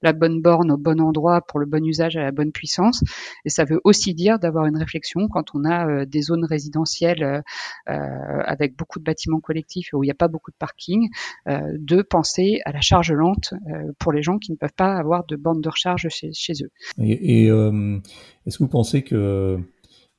la 0.07 0.13
bonne 0.13 0.41
borne 0.41 0.71
au 0.71 0.77
bon 0.77 1.01
endroit 1.01 1.41
pour 1.41 1.59
le 1.59 1.67
bon 1.67 1.85
usage 1.85 2.17
à 2.17 2.23
la 2.23 2.31
bonne 2.31 2.53
puissance. 2.53 3.03
Et 3.45 3.51
ça 3.51 3.65
veut 3.65 3.81
aussi 3.83 4.15
dire 4.15 4.39
d'avoir 4.39 4.67
une 4.67 4.77
réflexion 4.77 5.29
quand 5.29 5.55
on 5.55 5.65
a 5.65 5.89
euh, 5.89 6.07
des 6.07 6.23
zones 6.23 6.45
résidentielles 6.45 7.23
euh, 7.23 7.41
euh, 7.89 8.43
avec 8.45 8.77
beaucoup 8.77 9.01
de 9.01 9.05
bâtiments 9.05 9.41
collectifs 9.41 9.89
où 9.93 10.05
il 10.05 10.07
n'y 10.07 10.13
a 10.13 10.15
pas 10.15 10.29
beaucoup 10.29 10.53
de 10.53 10.57
parking, 10.59 11.09
de 11.47 12.03
penser 12.03 12.61
à 12.65 12.73
la 12.73 12.81
charge 12.81 13.13
lente 13.13 13.55
pour 13.99 14.13
les 14.13 14.23
gens 14.23 14.39
qui 14.39 14.53
ne 14.53 14.57
peuvent 14.57 14.75
pas 14.77 14.97
avoir 14.97 15.27
de 15.27 15.37
borne 15.37 15.61
de 15.61 15.69
recharge 15.69 16.09
chez, 16.09 16.53
eux. 16.63 16.71
Et, 17.03 17.47
est-ce 17.47 18.59
que 18.59 18.63
vous 18.63 18.69
pensez 18.69 19.03
que 19.03 19.59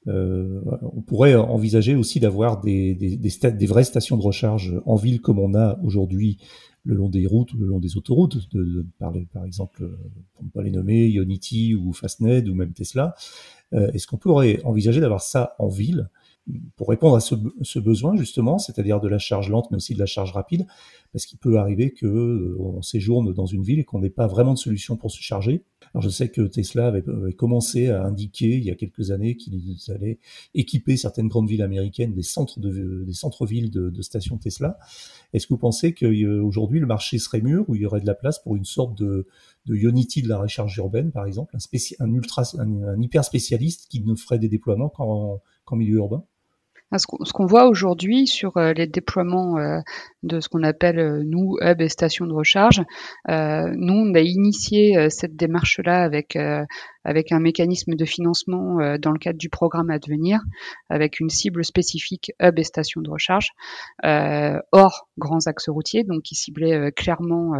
on 0.05 1.01
pourrait 1.05 1.35
envisager 1.35 1.95
aussi 1.95 2.19
d'avoir 2.19 2.61
des, 2.61 2.95
des, 2.95 3.17
des, 3.17 3.65
vraies 3.65 3.83
stations 3.83 4.17
de 4.17 4.23
recharge 4.23 4.73
en 4.85 4.95
ville 4.95 5.21
comme 5.21 5.39
on 5.39 5.53
a 5.55 5.77
aujourd'hui 5.83 6.37
le 6.87 6.95
long 6.95 7.09
des 7.09 7.25
routes 7.27 7.53
ou 7.53 7.57
le 7.57 7.67
long 7.67 7.79
des 7.79 7.97
autoroutes, 7.97 8.49
par 8.97 9.45
exemple, 9.45 9.89
pour 10.33 10.43
ne 10.43 10.49
pas 10.49 10.63
les 10.63 10.71
nommer, 10.71 11.07
Ionity 11.09 11.75
ou 11.75 11.91
Fastned 11.93 12.47
ou 12.47 12.55
même 12.55 12.73
Tesla. 12.73 13.13
Euh, 13.73 13.91
est-ce 13.91 14.07
qu'on 14.07 14.17
pourrait 14.17 14.61
envisager 14.63 15.01
d'avoir 15.01 15.21
ça 15.21 15.55
en 15.59 15.67
ville 15.67 16.09
pour 16.77 16.87
répondre 16.87 17.17
à 17.17 17.19
ce, 17.19 17.79
besoin 17.79 18.15
justement, 18.15 18.57
c'est-à-dire 18.57 19.01
de 19.01 19.09
la 19.09 19.19
charge 19.19 19.49
lente 19.49 19.69
mais 19.69 19.75
aussi 19.75 19.93
de 19.93 19.99
la 19.99 20.05
charge 20.05 20.31
rapide, 20.31 20.65
parce 21.11 21.25
qu'il 21.25 21.37
peut 21.37 21.57
arriver 21.59 21.91
que 21.91 22.05
euh, 22.05 22.81
séjourne 22.81 23.33
dans 23.33 23.45
une 23.45 23.63
ville 23.63 23.79
et 23.79 23.83
qu'on 23.83 23.99
n'ait 23.99 24.09
pas 24.09 24.27
vraiment 24.27 24.53
de 24.53 24.57
solution 24.57 24.95
pour 24.95 25.11
se 25.11 25.21
charger. 25.21 25.65
Je 25.99 26.09
sais 26.09 26.29
que 26.29 26.41
Tesla 26.41 26.87
avait, 26.87 27.03
commencé 27.33 27.89
à 27.89 28.03
indiquer 28.03 28.57
il 28.57 28.63
y 28.63 28.69
a 28.69 28.75
quelques 28.75 29.11
années 29.11 29.35
qu'ils 29.35 29.77
allaient 29.89 30.19
équiper 30.53 30.97
certaines 30.97 31.27
grandes 31.27 31.47
villes 31.47 31.61
américaines 31.61 32.13
des 32.13 32.23
centres 32.23 32.59
de, 32.59 33.03
des 33.03 33.13
centres-villes 33.13 33.71
de, 33.71 34.01
stations 34.01 34.37
Tesla. 34.37 34.77
Est-ce 35.33 35.47
que 35.47 35.53
vous 35.53 35.59
pensez 35.59 35.93
qu'aujourd'hui 35.93 36.79
le 36.79 36.85
marché 36.85 37.17
serait 37.17 37.41
mûr 37.41 37.67
ou 37.67 37.75
il 37.75 37.81
y 37.81 37.85
aurait 37.85 38.01
de 38.01 38.05
la 38.05 38.15
place 38.15 38.39
pour 38.39 38.55
une 38.55 38.65
sorte 38.65 38.97
de, 38.97 39.27
de 39.65 39.75
Unity 39.75 40.21
de 40.21 40.29
la 40.29 40.37
recharge 40.37 40.77
urbaine 40.77 41.11
par 41.11 41.25
exemple, 41.25 41.55
un, 41.99 43.01
hyper 43.01 43.23
spécialiste 43.23 43.87
qui 43.89 44.01
ne 44.01 44.15
ferait 44.15 44.39
des 44.39 44.49
déploiements 44.49 44.89
qu'en 44.89 45.75
milieu 45.75 45.97
urbain? 45.97 46.23
Ce 46.95 47.33
qu'on 47.33 47.45
voit 47.45 47.67
aujourd'hui 47.67 48.27
sur 48.27 48.55
euh, 48.57 48.73
les 48.73 48.87
déploiements 48.87 49.57
euh, 49.57 49.79
de 50.23 50.39
ce 50.39 50.47
qu'on 50.47 50.63
appelle, 50.63 50.99
euh, 50.99 51.21
nous, 51.25 51.57
hub 51.61 51.81
et 51.81 51.89
stations 51.89 52.25
de 52.25 52.33
recharge, 52.33 52.81
nous, 53.27 53.93
on 53.93 54.13
a 54.13 54.19
initié 54.21 55.09
cette 55.09 55.35
démarche-là 55.35 56.03
avec, 56.03 56.37
avec 57.07 57.31
un 57.31 57.39
mécanisme 57.39 57.95
de 57.95 58.05
financement 58.05 58.97
dans 58.99 59.11
le 59.11 59.17
cadre 59.17 59.39
du 59.39 59.49
programme 59.49 59.89
à 59.89 59.97
devenir, 59.97 60.41
avec 60.89 61.19
une 61.19 61.29
cible 61.29 61.63
spécifique 61.65 62.31
hub 62.41 62.59
et 62.59 62.63
stations 62.63 63.01
de 63.01 63.09
recharge, 63.09 63.51
hors 64.03 65.07
grands 65.17 65.47
axes 65.47 65.69
routiers, 65.69 66.03
donc 66.03 66.23
qui 66.23 66.35
ciblait 66.35 66.91
clairement 66.91 67.53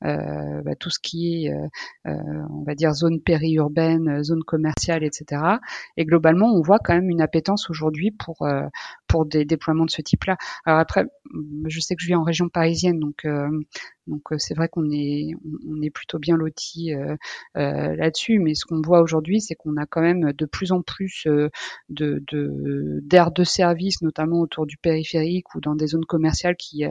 bah, 0.00 0.74
tout 0.78 0.90
ce 0.90 0.98
qui 1.02 1.46
est, 1.46 1.54
on 2.04 2.62
va 2.64 2.74
dire, 2.74 2.94
zone 2.94 3.20
périurbaine, 3.20 4.22
zone 4.22 4.44
commerciale, 4.44 5.04
etc. 5.04 5.42
Et 5.96 6.04
globalement, 6.04 6.54
on 6.54 6.62
voit 6.62 6.78
quand 6.78 6.94
même 6.94 7.10
une 7.10 7.20
appétence 7.20 7.68
aujourd'hui 7.68 8.12
pour 8.12 8.46
pour 9.08 9.26
des 9.26 9.44
déploiements 9.44 9.84
de 9.84 9.90
ce 9.90 10.02
type-là. 10.02 10.36
Alors 10.64 10.80
après, 10.80 11.04
je 11.66 11.80
sais 11.80 11.94
que 11.94 12.02
je 12.02 12.08
vis 12.08 12.14
en 12.14 12.22
région 12.22 12.48
parisienne, 12.48 12.98
donc 12.98 13.24
euh, 13.24 13.48
donc 14.06 14.32
euh, 14.32 14.36
c'est 14.38 14.54
vrai 14.54 14.68
qu'on 14.68 14.90
est 14.90 15.30
on 15.68 15.80
est 15.82 15.90
plutôt 15.90 16.18
bien 16.18 16.36
loti 16.36 16.92
euh, 16.94 17.16
là-dessus, 17.54 18.38
mais 18.38 18.54
ce 18.54 18.64
qu'on 18.64 18.80
voit 18.82 19.00
aujourd'hui, 19.00 19.40
c'est 19.40 19.54
qu'on 19.54 19.76
a 19.76 19.86
quand 19.86 20.00
même 20.00 20.32
de 20.32 20.46
plus 20.46 20.72
en 20.72 20.82
plus 20.82 21.26
de 21.88 22.22
d'aires 23.02 23.30
de, 23.30 23.44
service, 23.44 24.02
notamment 24.02 24.40
autour 24.40 24.66
du 24.66 24.76
périphérique 24.76 25.54
ou 25.54 25.60
dans 25.60 25.74
des 25.74 25.86
zones 25.88 26.04
commerciales 26.04 26.56
qui 26.56 26.84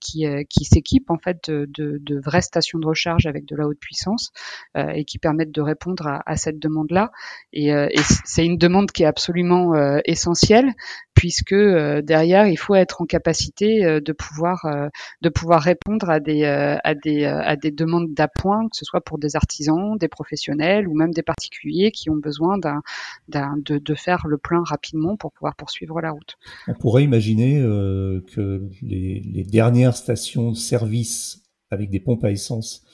qui, 0.00 0.26
qui 0.48 0.64
s'équipent 0.64 1.10
en 1.10 1.18
fait 1.18 1.50
de, 1.50 1.66
de, 1.68 2.20
vraies 2.20 2.42
stations 2.42 2.78
de 2.78 2.86
recharge 2.86 3.26
avec 3.26 3.46
de 3.46 3.56
la 3.56 3.66
haute 3.66 3.78
puissance 3.78 4.32
et 4.76 5.04
qui 5.04 5.18
permettent 5.18 5.52
de 5.52 5.62
répondre 5.62 6.06
à, 6.06 6.22
à 6.26 6.36
cette 6.36 6.58
demande-là. 6.58 7.10
Et, 7.52 7.68
et 7.68 8.00
c'est 8.24 8.44
une 8.44 8.58
demande 8.58 8.90
qui 8.90 9.04
est 9.04 9.06
absolument 9.06 9.74
essentielle 10.04 10.74
puisque 11.14 11.52
euh, 11.52 12.02
derrière 12.02 12.46
il 12.46 12.56
faut 12.56 12.74
être 12.74 13.00
en 13.00 13.06
capacité 13.06 13.84
euh, 13.84 14.00
de 14.00 14.12
pouvoir 14.12 14.64
euh, 14.66 14.88
de 15.22 15.28
pouvoir 15.28 15.62
répondre 15.62 16.10
à 16.10 16.20
des 16.20 16.43
à 16.44 16.94
des 16.94 17.24
à 17.24 17.56
des 17.56 17.70
demandes 17.70 18.12
d'appoint, 18.14 18.68
que 18.68 18.76
ce 18.76 18.84
soit 18.84 19.00
pour 19.00 19.18
des 19.18 19.36
artisans, 19.36 19.96
des 19.98 20.08
professionnels 20.08 20.88
ou 20.88 20.94
même 20.94 21.12
des 21.12 21.22
particuliers 21.22 21.90
qui 21.90 22.10
ont 22.10 22.16
besoin 22.16 22.58
de, 22.58 23.78
de 23.78 23.94
faire 23.94 24.26
le 24.26 24.38
plein 24.38 24.62
rapidement 24.64 25.16
pour 25.16 25.32
pouvoir 25.32 25.56
poursuivre 25.56 26.00
la 26.00 26.12
route. 26.12 26.36
On 26.68 26.74
pourrait 26.74 27.04
imaginer 27.04 27.60
que 27.60 28.68
les, 28.82 29.44
dernières 29.44 29.96
stations-service 29.96 31.42
avec 31.70 31.90
des 31.90 32.00
pompes 32.00 32.24
à 32.24 32.30
essence 32.30 32.84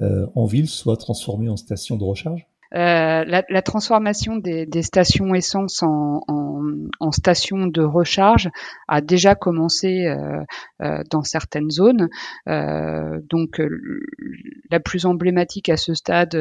en 0.00 0.46
ville 0.46 0.68
soient 0.68 0.96
transformées 0.96 1.48
en 1.48 1.56
stations 1.56 1.96
de 1.96 2.04
recharge? 2.04 2.46
Euh, 2.74 3.24
la, 3.24 3.44
la, 3.48 3.62
transformation 3.62 4.36
des, 4.36 4.66
des, 4.66 4.82
stations 4.82 5.32
essence 5.32 5.84
en, 5.84 6.22
en, 6.26 6.60
en, 6.98 7.12
stations 7.12 7.68
de 7.68 7.82
recharge 7.82 8.50
a 8.88 9.00
déjà 9.00 9.36
commencé 9.36 10.06
euh, 10.06 10.42
euh 10.82 11.02
dans 11.08 11.22
certaines 11.22 11.70
zones. 11.70 12.08
Euh, 12.48 13.20
donc, 13.30 13.62
la 14.70 14.80
plus 14.80 15.06
emblématique 15.06 15.68
à 15.68 15.76
ce 15.76 15.94
stade 15.94 16.36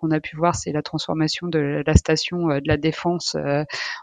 qu'on 0.00 0.10
a 0.10 0.18
pu 0.18 0.36
voir, 0.36 0.56
c'est 0.56 0.72
la 0.72 0.82
transformation 0.82 1.46
de 1.46 1.82
la 1.86 1.94
station 1.94 2.48
de 2.48 2.66
la 2.66 2.76
Défense 2.76 3.36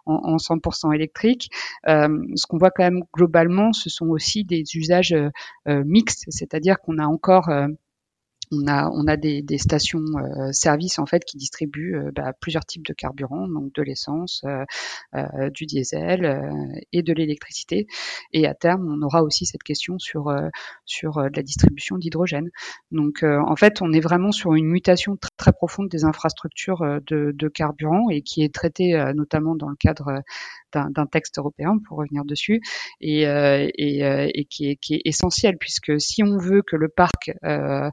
en, 0.05 0.13
en 0.13 0.37
100% 0.37 0.93
électrique. 0.93 1.49
ce 1.85 2.47
qu'on 2.47 2.57
voit 2.57 2.71
quand 2.71 2.83
même 2.83 3.03
globalement, 3.13 3.73
ce 3.73 3.89
sont 3.89 4.07
aussi 4.07 4.45
des 4.45 4.63
usages 4.75 5.15
mixtes, 5.65 6.25
c'est-à-dire 6.29 6.79
qu'on 6.79 6.97
a 6.97 7.05
encore 7.05 7.49
on 8.53 8.67
a, 8.67 8.89
on 8.89 9.07
a 9.07 9.17
des, 9.17 9.43
stations 9.57 10.03
euh, 10.17 10.51
services 10.51 10.99
en 10.99 11.05
fait 11.05 11.23
qui 11.25 11.37
distribuent 11.37 11.95
euh, 11.95 12.11
bah, 12.13 12.33
plusieurs 12.39 12.65
types 12.65 12.85
de 12.85 12.93
carburants, 12.93 13.47
donc 13.47 13.73
de 13.73 13.81
l'essence, 13.81 14.43
euh, 14.45 14.63
euh 15.15 15.49
du 15.49 15.65
diesel 15.65 16.51
et 16.91 17.03
de 17.03 17.13
l'électricité. 17.13 17.87
Et 18.31 18.47
à 18.47 18.53
terme, 18.53 18.87
on 18.87 19.01
aura 19.05 19.23
aussi 19.23 19.45
cette 19.45 19.63
question 19.63 19.99
sur 19.99 20.33
sur 20.85 21.19
la 21.19 21.43
distribution 21.43 21.97
d'hydrogène. 21.97 22.49
Donc 22.91 23.23
en 23.23 23.55
fait, 23.55 23.81
on 23.81 23.91
est 23.91 23.99
vraiment 23.99 24.31
sur 24.31 24.53
une 24.53 24.67
mutation 24.67 25.17
très, 25.37 25.51
profonde 25.51 25.89
des 25.89 26.05
infrastructures 26.05 26.81
de, 27.07 27.31
de 27.33 27.47
carburant 27.47 28.09
et 28.09 28.21
qui 28.21 28.43
est 28.43 28.53
traitée 28.53 28.93
notamment 29.13 29.55
dans 29.55 29.69
le 29.69 29.75
cadre 29.75 30.23
d'un 30.73 31.05
texte 31.05 31.37
européen 31.37 31.77
pour 31.87 31.97
revenir 31.97 32.25
dessus 32.25 32.61
et, 33.01 33.27
euh, 33.27 33.67
euh, 33.79 34.29
qui, 34.49 34.69
est, 34.69 35.01
essentiel 35.05 35.57
puisque 35.57 35.99
si 35.99 36.23
on 36.23 36.37
veut 36.37 36.61
que 36.61 36.75
le 36.75 36.89
parc 36.89 37.31
euh, 37.43 37.89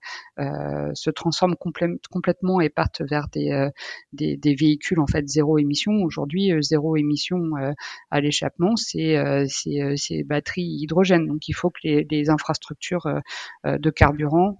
se 0.94 1.10
transforme 1.10 1.54
complètement 1.56 2.60
et 2.60 2.68
parte 2.68 3.02
vers 3.02 3.28
des, 3.32 3.70
véhicules 4.44 5.00
en 5.00 5.06
fait 5.06 5.28
zéro 5.28 5.58
émission 5.58 5.92
aujourd'hui 6.02 6.52
zéro 6.60 6.96
émission 6.96 7.40
à 8.10 8.20
l'échappement 8.20 8.76
c'est 8.76 9.16
c'est 9.46 10.22
batterie 10.24 10.62
hydrogène 10.62 11.26
donc 11.26 11.48
il 11.48 11.52
faut 11.52 11.70
que 11.70 11.80
les, 11.84 12.06
les 12.10 12.30
infrastructures 12.30 13.06
de 13.64 13.90
carburant 13.90 14.58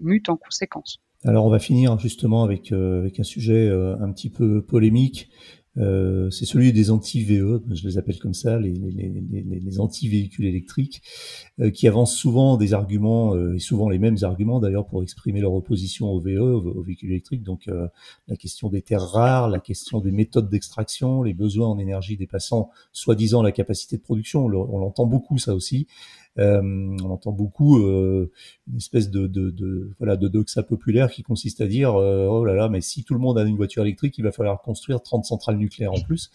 mutent 0.00 0.28
en 0.28 0.36
conséquence. 0.36 1.00
Alors 1.24 1.44
on 1.44 1.50
va 1.50 1.58
finir 1.58 1.98
justement 1.98 2.44
avec, 2.44 2.72
avec 2.72 3.20
un 3.20 3.24
sujet 3.24 3.68
un 3.68 4.10
petit 4.12 4.30
peu 4.30 4.62
polémique 4.62 5.28
euh, 5.80 6.30
c'est 6.30 6.44
celui 6.44 6.72
des 6.72 6.90
anti-VE, 6.90 7.62
je 7.70 7.88
les 7.88 7.98
appelle 7.98 8.18
comme 8.18 8.34
ça, 8.34 8.58
les, 8.58 8.72
les, 8.72 9.08
les, 9.30 9.60
les 9.60 9.80
anti-véhicules 9.80 10.44
électriques, 10.44 11.02
euh, 11.60 11.70
qui 11.70 11.88
avancent 11.88 12.14
souvent 12.14 12.56
des 12.56 12.74
arguments, 12.74 13.34
euh, 13.34 13.54
et 13.54 13.58
souvent 13.58 13.88
les 13.88 13.98
mêmes 13.98 14.18
arguments 14.22 14.60
d'ailleurs, 14.60 14.86
pour 14.86 15.02
exprimer 15.02 15.40
leur 15.40 15.54
opposition 15.54 16.10
au 16.10 16.20
VE, 16.20 16.38
aux, 16.38 16.82
véhicules 16.82 17.10
électriques. 17.10 17.42
Donc 17.42 17.68
la 18.28 18.36
question 18.36 18.68
des 18.68 18.82
terres 18.82 19.02
rares, 19.02 19.48
la 19.48 19.58
question 19.58 20.00
des 20.00 20.12
méthodes 20.12 20.48
d'extraction, 20.48 21.22
les 21.22 21.34
besoins 21.34 21.68
en 21.68 21.78
énergie 21.78 22.16
dépassant 22.16 22.70
soi-disant 22.92 23.42
la 23.42 23.52
capacité 23.52 23.96
de 23.96 24.02
production, 24.02 24.44
on 24.44 24.78
l'entend 24.78 25.06
beaucoup 25.06 25.38
ça 25.38 25.54
aussi. 25.54 25.86
Euh, 26.38 26.60
on 26.62 27.10
entend 27.10 27.32
beaucoup 27.32 27.78
euh, 27.78 28.30
une 28.70 28.76
espèce 28.76 29.10
de, 29.10 29.90
voilà 29.98 30.16
de 30.16 30.28
doxa 30.28 30.62
populaire 30.62 31.10
qui 31.10 31.24
consiste 31.24 31.60
à 31.60 31.66
dire 31.66 31.96
euh, 31.96 32.28
oh 32.30 32.44
là 32.44 32.54
là 32.54 32.68
mais 32.68 32.80
si 32.80 33.02
tout 33.02 33.14
le 33.14 33.20
monde 33.20 33.36
a 33.36 33.42
une 33.42 33.56
voiture 33.56 33.82
électrique 33.82 34.16
il 34.16 34.22
va 34.22 34.30
falloir 34.30 34.62
construire 34.62 35.02
30 35.02 35.24
centrales 35.24 35.56
nucléaires 35.56 35.92
en 35.92 36.00
plus 36.00 36.30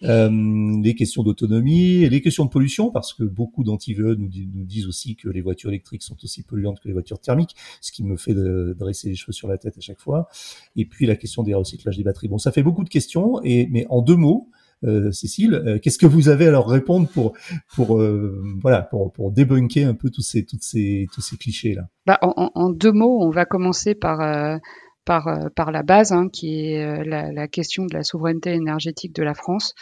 les 0.00 0.94
questions 0.94 1.22
d'autonomie, 1.22 2.06
les 2.08 2.20
questions 2.20 2.44
de 2.44 2.50
pollution, 2.50 2.90
parce 2.90 3.14
que 3.14 3.22
beaucoup 3.22 3.64
d'anti 3.64 3.94
nous, 3.96 4.14
nous, 4.14 4.64
disent 4.66 4.86
aussi 4.86 5.16
que 5.16 5.30
les 5.30 5.40
voitures 5.40 5.70
électriques 5.70 6.02
sont 6.02 6.16
aussi 6.22 6.42
polluantes 6.42 6.78
que 6.80 6.88
les 6.88 6.92
voitures 6.92 7.18
thermiques, 7.18 7.56
ce 7.80 7.90
qui 7.90 8.04
me 8.04 8.18
fait 8.18 8.34
dresser 8.34 9.08
les 9.08 9.14
cheveux 9.14 9.32
sur 9.32 9.48
la 9.48 9.56
tête 9.56 9.78
à 9.78 9.80
chaque 9.80 10.00
fois. 10.00 10.28
Et 10.76 10.84
puis 10.84 11.06
la 11.06 11.16
question 11.16 11.42
des 11.42 11.54
recyclages 11.54 11.96
des 11.96 12.02
batteries. 12.02 12.28
Bon, 12.28 12.36
ça 12.36 12.52
fait 12.52 12.62
beaucoup 12.62 12.84
de 12.84 12.90
questions, 12.90 13.40
et 13.44 13.66
mais 13.70 13.86
en 13.88 14.02
deux 14.02 14.16
mots, 14.16 14.50
Cécile, 15.12 15.54
euh, 15.54 15.78
qu'est-ce 15.78 15.98
que 15.98 16.06
vous 16.06 16.28
avez 16.28 16.46
à 16.46 16.50
leur 16.50 16.68
répondre 16.68 17.08
pour 17.08 17.32
pour 17.74 18.00
euh, 18.00 18.42
voilà 18.62 18.82
pour 18.82 19.12
pour 19.12 19.30
débunker 19.32 19.88
un 19.88 19.94
peu 19.94 20.10
tous 20.10 20.22
ces 20.22 20.44
toutes 20.44 20.62
ces 20.62 21.06
tous 21.12 21.20
ces 21.20 21.36
clichés 21.36 21.74
là 21.74 21.88
bah, 22.06 22.18
en, 22.22 22.50
en, 22.54 22.70
deux 22.70 22.92
mots, 22.92 23.22
on 23.22 23.30
va 23.30 23.46
commencer 23.46 23.94
par 23.94 24.20
par, 25.04 25.28
par 25.54 25.70
la 25.70 25.82
base, 25.82 26.12
hein, 26.12 26.28
qui 26.32 26.72
est 26.72 27.04
la, 27.04 27.32
la, 27.32 27.48
question 27.48 27.86
de 27.86 27.94
la 27.94 28.02
souveraineté 28.02 28.52
énergétique 28.52 29.14
de 29.14 29.22
la 29.22 29.34
France. 29.34 29.74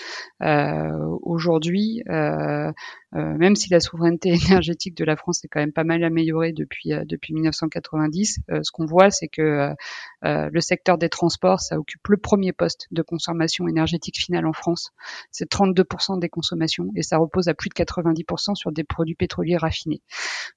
Euh, 0.43 0.91
Aujourd'hui, 1.23 2.03
euh, 2.09 2.73
euh, 3.15 3.37
même 3.37 3.57
si 3.57 3.69
la 3.71 3.81
souveraineté 3.81 4.31
énergétique 4.49 4.97
de 4.97 5.05
la 5.05 5.17
France 5.17 5.45
est 5.45 5.49
quand 5.49 5.61
même 5.61 5.73
pas 5.73 5.85
mal 5.85 6.03
améliorée 6.03 6.53
depuis 6.53 6.95
euh, 6.95 7.05
depuis 7.05 7.35
1990, 7.35 8.41
euh, 8.51 8.61
ce 8.63 8.73
qu'on 8.73 8.87
voit, 8.87 9.11
c'est 9.11 9.29
que 9.29 9.75
le 10.23 10.61
secteur 10.61 10.99
des 10.99 11.09
transports, 11.09 11.61
ça 11.61 11.79
occupe 11.79 12.07
le 12.09 12.17
premier 12.17 12.53
poste 12.53 12.87
de 12.91 13.03
consommation 13.03 13.67
énergétique 13.69 14.19
finale 14.19 14.47
en 14.47 14.53
France. 14.53 14.93
C'est 15.31 15.51
32% 15.51 16.19
des 16.21 16.29
consommations 16.29 16.91
et 16.95 17.03
ça 17.03 17.19
repose 17.19 17.49
à 17.49 17.55
plus 17.55 17.69
de 17.69 17.75
90% 17.75 18.55
sur 18.55 18.73
des 18.73 18.85
produits 18.85 19.15
pétroliers 19.15 19.57
raffinés. 19.57 20.01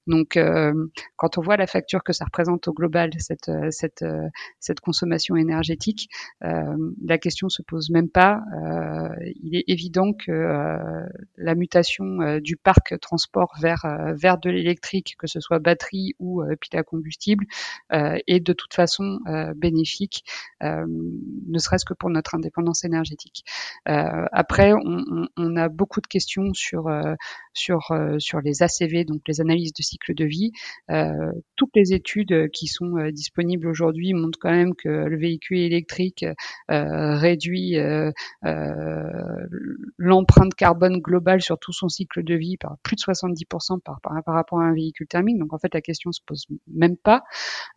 Donc, 0.06 0.38
quand 1.16 1.38
on 1.38 1.40
voit 1.40 1.56
la 1.56 1.66
facture 1.66 2.02
que 2.04 2.12
ça 2.12 2.24
représente 2.24 2.68
au 2.68 2.72
global 2.72 3.10
cette 3.18 3.50
cette 3.70 4.04
cette 4.60 4.80
consommation 4.80 5.36
énergétique, 5.36 6.08
la 6.40 7.18
question 7.18 7.48
se 7.48 7.62
pose 7.62 7.90
même 7.90 8.08
pas. 8.08 8.42
il 9.42 9.56
est 9.56 9.64
évident 9.68 10.12
que 10.12 11.06
la 11.36 11.54
mutation 11.54 12.38
du 12.40 12.56
parc 12.56 12.98
transport 13.00 13.52
vers 13.60 13.84
euh, 13.84 14.14
vers 14.14 14.38
de 14.38 14.50
l'électrique, 14.50 15.16
que 15.18 15.26
ce 15.26 15.40
soit 15.40 15.58
batterie 15.58 16.14
ou 16.18 16.42
euh, 16.42 16.56
pile 16.56 16.78
à 16.78 16.82
combustible, 16.82 17.44
euh, 17.92 18.18
est 18.26 18.40
de 18.40 18.52
toute 18.52 18.74
façon 18.74 19.18
bénéfique, 19.56 20.24
ne 20.60 21.58
serait-ce 21.58 21.84
que 21.84 21.94
pour 21.94 22.10
notre 22.10 22.34
indépendance 22.34 22.84
énergétique. 22.84 23.44
après, 23.84 24.72
on, 24.72 25.28
on, 25.36 25.56
a 25.56 25.68
beaucoup 25.68 26.00
de 26.00 26.06
questions 26.06 26.52
sur 26.54 26.90
sur 27.52 27.80
sur 28.18 28.40
les 28.40 28.62
ACV, 28.62 29.04
donc 29.04 29.22
les 29.26 29.40
analyses 29.40 29.72
de 29.72 29.82
cycle 29.82 30.14
de 30.14 30.24
vie. 30.24 30.52
toutes 31.56 31.74
les 31.74 31.92
études 31.92 32.50
qui 32.50 32.66
sont 32.66 33.08
disponibles 33.12 33.68
aujourd'hui 33.68 34.12
montrent 34.14 34.45
quand 34.46 34.52
même 34.52 34.76
que 34.76 34.88
le 34.88 35.16
véhicule 35.16 35.58
électrique 35.58 36.24
réduit 36.68 37.76
l'empreinte 39.98 40.54
carbone 40.54 40.98
globale 40.98 41.42
sur 41.42 41.58
tout 41.58 41.72
son 41.72 41.88
cycle 41.88 42.22
de 42.22 42.34
vie 42.34 42.56
par 42.56 42.76
plus 42.84 42.94
de 42.94 43.00
70% 43.00 43.80
par, 43.80 44.00
par, 44.00 44.34
rapport 44.34 44.60
à 44.60 44.64
un 44.64 44.72
véhicule 44.72 45.08
thermique. 45.08 45.38
Donc 45.38 45.52
en 45.52 45.58
fait, 45.58 45.74
la 45.74 45.80
question 45.80 46.12
se 46.12 46.20
pose 46.24 46.46
même 46.68 46.96
pas. 46.96 47.24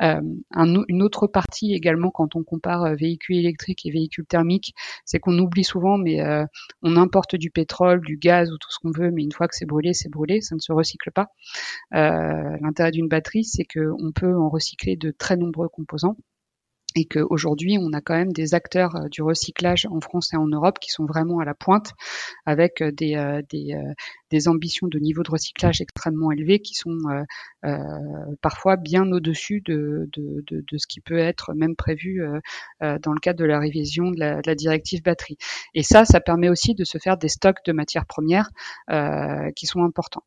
Euh, 0.03 0.21
une 0.55 1.01
autre 1.01 1.25
partie 1.25 1.73
également 1.73 2.11
quand 2.11 2.35
on 2.35 2.43
compare 2.43 2.83
euh, 2.83 2.95
véhicule 2.95 3.37
électrique 3.37 3.85
et 3.87 3.91
véhicule 3.91 4.25
thermique, 4.27 4.75
c'est 5.05 5.19
qu'on 5.19 5.37
oublie 5.39 5.63
souvent, 5.63 5.97
mais 5.97 6.21
euh, 6.21 6.45
on 6.83 6.95
importe 6.97 7.35
du 7.35 7.49
pétrole, 7.49 8.01
du 8.01 8.17
gaz 8.17 8.51
ou 8.51 8.57
tout 8.57 8.69
ce 8.69 8.77
qu'on 8.79 8.91
veut, 8.91 9.09
mais 9.09 9.23
une 9.23 9.31
fois 9.31 9.47
que 9.47 9.55
c'est 9.55 9.65
brûlé, 9.65 9.93
c'est 9.93 10.09
brûlé, 10.09 10.41
ça 10.41 10.53
ne 10.53 10.59
se 10.59 10.71
recycle 10.71 11.11
pas. 11.11 11.29
L'intérêt 11.91 12.91
d'une 12.91 13.07
batterie, 13.07 13.43
c'est 13.43 13.65
qu'on 13.65 14.11
peut 14.13 14.35
en 14.35 14.49
recycler 14.49 14.95
de 14.95 15.11
très 15.11 15.37
nombreux 15.37 15.69
composants 15.69 16.17
et 16.95 17.05
qu'aujourd'hui, 17.05 17.77
on 17.79 17.93
a 17.93 18.01
quand 18.01 18.15
même 18.15 18.33
des 18.33 18.53
acteurs 18.53 18.95
euh, 18.95 19.07
du 19.09 19.21
recyclage 19.21 19.87
en 19.91 20.01
France 20.01 20.33
et 20.33 20.37
en 20.37 20.47
Europe 20.47 20.79
qui 20.79 20.89
sont 20.89 21.05
vraiment 21.05 21.39
à 21.39 21.45
la 21.45 21.53
pointe, 21.53 21.93
avec 22.45 22.81
euh, 22.81 22.91
des, 22.91 23.15
euh, 23.15 23.41
des, 23.49 23.75
des 24.31 24.47
ambitions 24.47 24.87
de 24.87 24.99
niveau 24.99 25.23
de 25.23 25.31
recyclage 25.31 25.81
extrêmement 25.81 26.31
élevés 26.31 26.59
qui 26.59 26.73
sont 26.73 26.97
euh, 27.65 27.77
parfois 28.41 28.77
bien 28.77 29.11
au-dessus 29.11 29.61
de, 29.61 30.09
de, 30.13 30.43
de, 30.47 30.63
de, 30.65 30.77
ce 30.77 30.87
qui 30.87 31.01
peut 31.01 31.17
être 31.17 31.53
même 31.53 31.75
prévu 31.75 32.23
euh, 32.23 32.39
dans 32.99 33.11
le 33.11 33.19
cadre 33.19 33.39
de 33.39 33.45
la 33.45 33.59
révision 33.59 34.11
de 34.11 34.19
la, 34.19 34.41
de 34.41 34.47
la, 34.47 34.55
directive 34.55 35.03
batterie. 35.03 35.37
Et 35.73 35.83
ça, 35.83 36.05
ça 36.05 36.21
permet 36.21 36.49
aussi 36.49 36.73
de 36.73 36.83
se 36.83 36.97
faire 36.97 37.17
des 37.17 37.27
stocks 37.27 37.63
de 37.65 37.73
matières 37.73 38.05
premières 38.05 38.49
euh, 38.89 39.51
qui 39.55 39.65
sont 39.65 39.83
importants. 39.83 40.23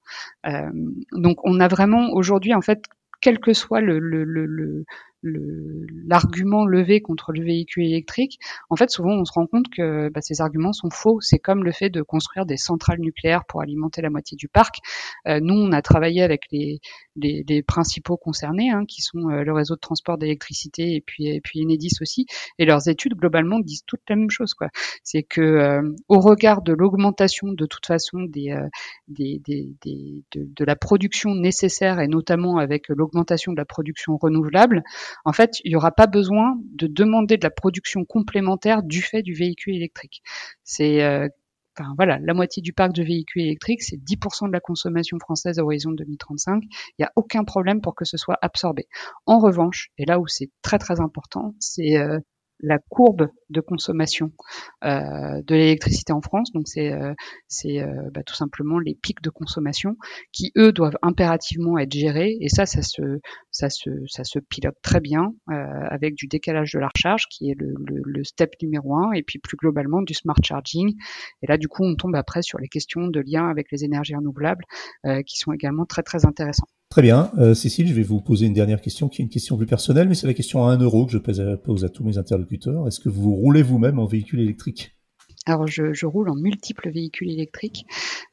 donc, 1.12 1.38
on 1.44 1.60
a 1.60 1.68
vraiment 1.68 2.10
aujourd'hui, 2.12 2.54
en 2.54 2.60
fait, 2.60 2.84
quel 3.22 3.38
que 3.38 3.54
soit 3.54 3.80
le, 3.80 3.98
le, 3.98 4.24
le, 4.24 4.84
l'argument 5.22 6.64
levé 6.64 7.00
contre 7.00 7.32
le 7.32 7.44
véhicule 7.44 7.84
électrique, 7.86 8.38
en 8.70 8.76
fait, 8.76 8.90
souvent, 8.90 9.12
on 9.12 9.24
se 9.24 9.32
rend 9.32 9.46
compte 9.46 9.68
que 9.68 10.08
bah, 10.08 10.20
ces 10.20 10.40
arguments 10.40 10.72
sont 10.72 10.90
faux. 10.90 11.20
C'est 11.20 11.38
comme 11.38 11.64
le 11.64 11.72
fait 11.72 11.90
de 11.90 12.02
construire 12.02 12.46
des 12.46 12.56
centrales 12.56 13.00
nucléaires 13.00 13.44
pour 13.44 13.60
alimenter 13.60 14.02
la 14.02 14.10
moitié 14.10 14.36
du 14.36 14.48
parc. 14.48 14.76
Euh, 15.26 15.40
nous, 15.40 15.54
on 15.54 15.72
a 15.72 15.82
travaillé 15.82 16.22
avec 16.22 16.42
les, 16.50 16.80
les, 17.16 17.44
les 17.48 17.62
principaux 17.62 18.16
concernés, 18.16 18.70
hein, 18.70 18.84
qui 18.86 19.02
sont 19.02 19.30
euh, 19.30 19.44
le 19.44 19.52
réseau 19.52 19.74
de 19.74 19.80
transport 19.80 20.18
d'électricité 20.18 20.94
et 20.94 21.00
puis, 21.00 21.28
et 21.28 21.40
puis 21.40 21.62
Enedis 21.62 21.96
aussi, 22.00 22.26
et 22.58 22.64
leurs 22.64 22.88
études 22.88 23.14
globalement 23.14 23.60
disent 23.60 23.84
toutes 23.86 24.02
la 24.08 24.16
même 24.16 24.30
chose. 24.30 24.54
Quoi. 24.54 24.68
C'est 25.04 25.22
que 25.22 25.40
euh, 25.40 25.82
au 26.08 26.20
regard 26.20 26.62
de 26.62 26.72
l'augmentation 26.72 27.52
de 27.52 27.66
toute 27.66 27.86
façon 27.86 28.20
des, 28.22 28.54
des, 29.08 29.40
des, 29.44 29.70
des 29.82 30.24
de, 30.32 30.48
de 30.54 30.64
la 30.64 30.76
production 30.76 31.34
nécessaire 31.34 32.00
et 32.00 32.08
notamment 32.08 32.58
avec 32.58 32.88
l'augmentation 32.88 33.52
de 33.52 33.58
la 33.58 33.64
production 33.64 34.16
renouvelable, 34.16 34.82
en 35.24 35.32
fait, 35.32 35.60
il 35.64 35.70
n'y 35.70 35.76
aura 35.76 35.92
pas 35.92 36.06
besoin 36.06 36.56
de 36.74 36.86
demander 36.86 37.36
de 37.36 37.44
la 37.44 37.50
production 37.50 38.04
complémentaire 38.04 38.82
du 38.82 39.02
fait 39.02 39.22
du 39.22 39.34
véhicule 39.34 39.76
électrique. 39.76 40.22
C'est 40.64 41.02
euh, 41.02 41.28
enfin 41.78 41.92
voilà, 41.96 42.18
la 42.20 42.34
moitié 42.34 42.62
du 42.62 42.72
parc 42.72 42.92
de 42.92 43.02
véhicules 43.02 43.42
électriques, 43.42 43.82
c'est 43.82 43.96
10% 43.96 44.48
de 44.48 44.52
la 44.52 44.60
consommation 44.60 45.18
française 45.18 45.58
à 45.58 45.64
horizon 45.64 45.92
2035. 45.92 46.62
Il 46.64 46.68
n'y 47.00 47.04
a 47.04 47.12
aucun 47.16 47.44
problème 47.44 47.80
pour 47.80 47.94
que 47.94 48.04
ce 48.04 48.16
soit 48.16 48.38
absorbé. 48.42 48.86
En 49.26 49.38
revanche, 49.38 49.90
et 49.98 50.04
là 50.04 50.18
où 50.18 50.26
c'est 50.26 50.50
très 50.62 50.78
très 50.78 51.00
important, 51.00 51.54
c'est 51.58 51.96
la 52.62 52.78
courbe 52.78 53.28
de 53.50 53.60
consommation 53.60 54.32
euh, 54.84 55.42
de 55.42 55.54
l'électricité 55.54 56.12
en 56.12 56.20
France. 56.20 56.52
Donc 56.52 56.68
c'est 56.68 56.92
euh, 56.92 57.12
euh, 57.66 58.10
bah, 58.12 58.22
tout 58.24 58.34
simplement 58.34 58.78
les 58.78 58.94
pics 58.94 59.20
de 59.20 59.30
consommation 59.30 59.96
qui 60.32 60.52
eux 60.56 60.72
doivent 60.72 60.96
impérativement 61.02 61.78
être 61.78 61.92
gérés. 61.92 62.36
Et 62.40 62.48
ça, 62.48 62.64
ça 62.66 62.80
se 62.82 64.38
pilote 64.48 64.76
très 64.82 65.00
bien 65.00 65.34
avec 65.48 66.14
du 66.14 66.26
décalage 66.26 66.72
de 66.72 66.78
la 66.78 66.88
recharge 66.94 67.26
qui 67.28 67.50
est 67.50 67.54
le, 67.58 67.74
le, 67.86 68.00
le, 68.04 68.24
step 68.24 68.54
numéro 68.62 68.96
un, 68.96 69.12
et 69.12 69.22
puis 69.22 69.38
plus 69.38 69.56
globalement 69.56 70.00
du 70.02 70.14
smart 70.14 70.36
charging. 70.42 70.94
Et 71.42 71.46
là, 71.46 71.58
du 71.58 71.68
coup, 71.68 71.84
on 71.84 71.96
tombe 71.96 72.14
après 72.14 72.42
sur 72.42 72.58
les 72.58 72.68
questions 72.68 73.08
de 73.08 73.20
lien 73.20 73.48
avec 73.48 73.70
les 73.72 73.84
énergies 73.84 74.14
renouvelables 74.14 74.64
qui 75.26 75.36
sont 75.36 75.52
également 75.52 75.84
très 75.84 76.02
très 76.02 76.24
intéressants. 76.24 76.68
Très 76.92 77.00
bien. 77.00 77.30
Euh, 77.38 77.54
Cécile, 77.54 77.88
je 77.88 77.94
vais 77.94 78.02
vous 78.02 78.20
poser 78.20 78.44
une 78.44 78.52
dernière 78.52 78.82
question 78.82 79.08
qui 79.08 79.22
est 79.22 79.24
une 79.24 79.30
question 79.30 79.56
plus 79.56 79.64
personnelle, 79.64 80.10
mais 80.10 80.14
c'est 80.14 80.26
la 80.26 80.34
question 80.34 80.66
à 80.66 80.72
1 80.72 80.76
euro 80.76 81.06
que 81.06 81.12
je 81.12 81.16
pose 81.16 81.84
à 81.86 81.88
tous 81.88 82.04
mes 82.04 82.18
interlocuteurs. 82.18 82.86
Est-ce 82.86 83.00
que 83.00 83.08
vous 83.08 83.34
roulez 83.34 83.62
vous-même 83.62 83.98
en 83.98 84.04
véhicule 84.04 84.40
électrique? 84.40 84.94
Alors 85.46 85.66
je, 85.66 85.92
je, 85.92 86.06
roule 86.06 86.28
en 86.28 86.36
multiples 86.36 86.90
véhicules 86.90 87.30
électriques. 87.30 87.84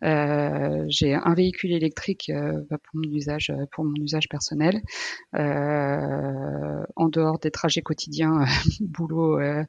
Euh, 0.04 0.86
j'ai 0.90 1.14
un 1.16 1.34
véhicule 1.34 1.72
électrique 1.72 2.30
euh, 2.30 2.62
bah, 2.70 2.78
pour 2.78 3.02
mon 3.02 3.12
usage 3.12 3.52
pour 3.72 3.84
mon 3.84 3.96
usage 3.96 4.30
personnel. 4.30 4.82
Euh, 5.36 6.84
en 6.96 7.10
dehors 7.10 7.40
des 7.40 7.52
trajets 7.52 7.82
quotidiens, 7.82 8.46
boulot, 8.82 9.40
euh, 9.40 9.64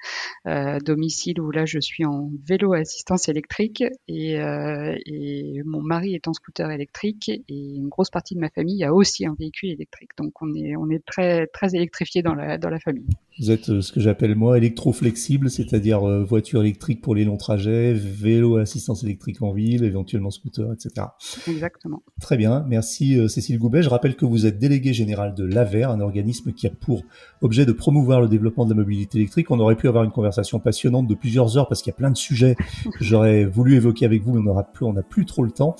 euh, 0.47 0.79
domicile, 0.81 1.41
où 1.41 1.51
là 1.51 1.65
je 1.65 1.79
suis 1.79 2.05
en 2.05 2.31
vélo 2.47 2.73
assistance 2.75 3.29
électrique 3.29 3.85
et, 4.09 4.35
et, 4.35 5.63
mon 5.65 5.83
mari 5.83 6.15
est 6.15 6.29
en 6.29 6.33
scooter 6.33 6.71
électrique 6.71 7.29
et 7.29 7.43
une 7.49 7.89
grosse 7.89 8.11
partie 8.11 8.35
de 8.35 8.41
ma 8.41 8.51
famille 8.51 8.85
a 8.85 8.93
aussi 8.93 9.27
un 9.27 9.35
véhicule 9.39 9.71
électrique. 9.71 10.11
Donc 10.19 10.33
on 10.43 10.55
est 10.55 10.77
on 10.77 10.91
est 10.91 11.05
très 11.05 11.47
très 11.49 11.75
électrifié 11.75 12.23
dans 12.23 12.35
la 12.35 12.59
dans 12.59 12.71
la 12.71 12.81
famille. 12.81 13.07
Vous 13.39 13.51
êtes 13.51 13.81
ce 13.81 13.93
que 13.93 14.01
j'appelle 14.01 14.35
moi 14.35 14.59
électro-flexible, 14.59 15.51
c'est-à-dire 15.51 16.01
voiture 16.25 16.61
électrique 16.61 17.01
pour 17.01 17.15
les 17.15 17.25
trajet, 17.37 17.93
vélo 17.93 18.57
assistance 18.57 19.03
électrique 19.05 19.43
en 19.43 19.53
ville, 19.53 19.85
éventuellement 19.85 20.31
scooter, 20.31 20.73
etc. 20.73 21.07
Exactement. 21.49 22.03
Très 22.21 22.37
bien, 22.37 22.65
merci 22.69 23.19
euh, 23.19 23.29
Cécile 23.29 23.59
Goubet. 23.59 23.83
Je 23.83 23.89
rappelle 23.89 24.17
que 24.17 24.25
vous 24.25 24.47
êtes 24.47 24.59
déléguée 24.59 24.93
générale 24.93 25.35
de 25.35 25.45
l'AVER, 25.45 25.85
un 25.85 26.01
organisme 26.01 26.53
qui 26.53 26.67
a 26.67 26.71
pour 26.71 27.03
objet 27.41 27.67
de 27.67 27.73
promouvoir 27.73 28.21
le 28.21 28.29
développement 28.29 28.65
de 28.65 28.71
la 28.71 28.77
mobilité 28.77 29.19
électrique. 29.19 29.51
On 29.51 29.59
aurait 29.61 29.77
pu 29.77 29.89
avoir 29.89 30.05
une 30.05 30.11
conversation 30.11 30.59
passionnante 30.59 31.07
de 31.07 31.15
plusieurs 31.15 31.57
heures 31.57 31.69
parce 31.69 31.83
qu'il 31.83 31.91
y 31.91 31.95
a 31.95 31.97
plein 31.97 32.11
de 32.11 32.17
sujets 32.17 32.57
que 32.57 33.05
j'aurais 33.05 33.45
voulu 33.47 33.75
évoquer 33.75 34.05
avec 34.05 34.23
vous, 34.23 34.33
mais 34.33 34.41
on 34.41 34.45
n'aura 34.45 34.65
plus, 34.65 34.85
on 34.85 34.93
n'a 34.93 35.03
plus 35.03 35.25
trop 35.25 35.43
le 35.43 35.51
temps. 35.51 35.77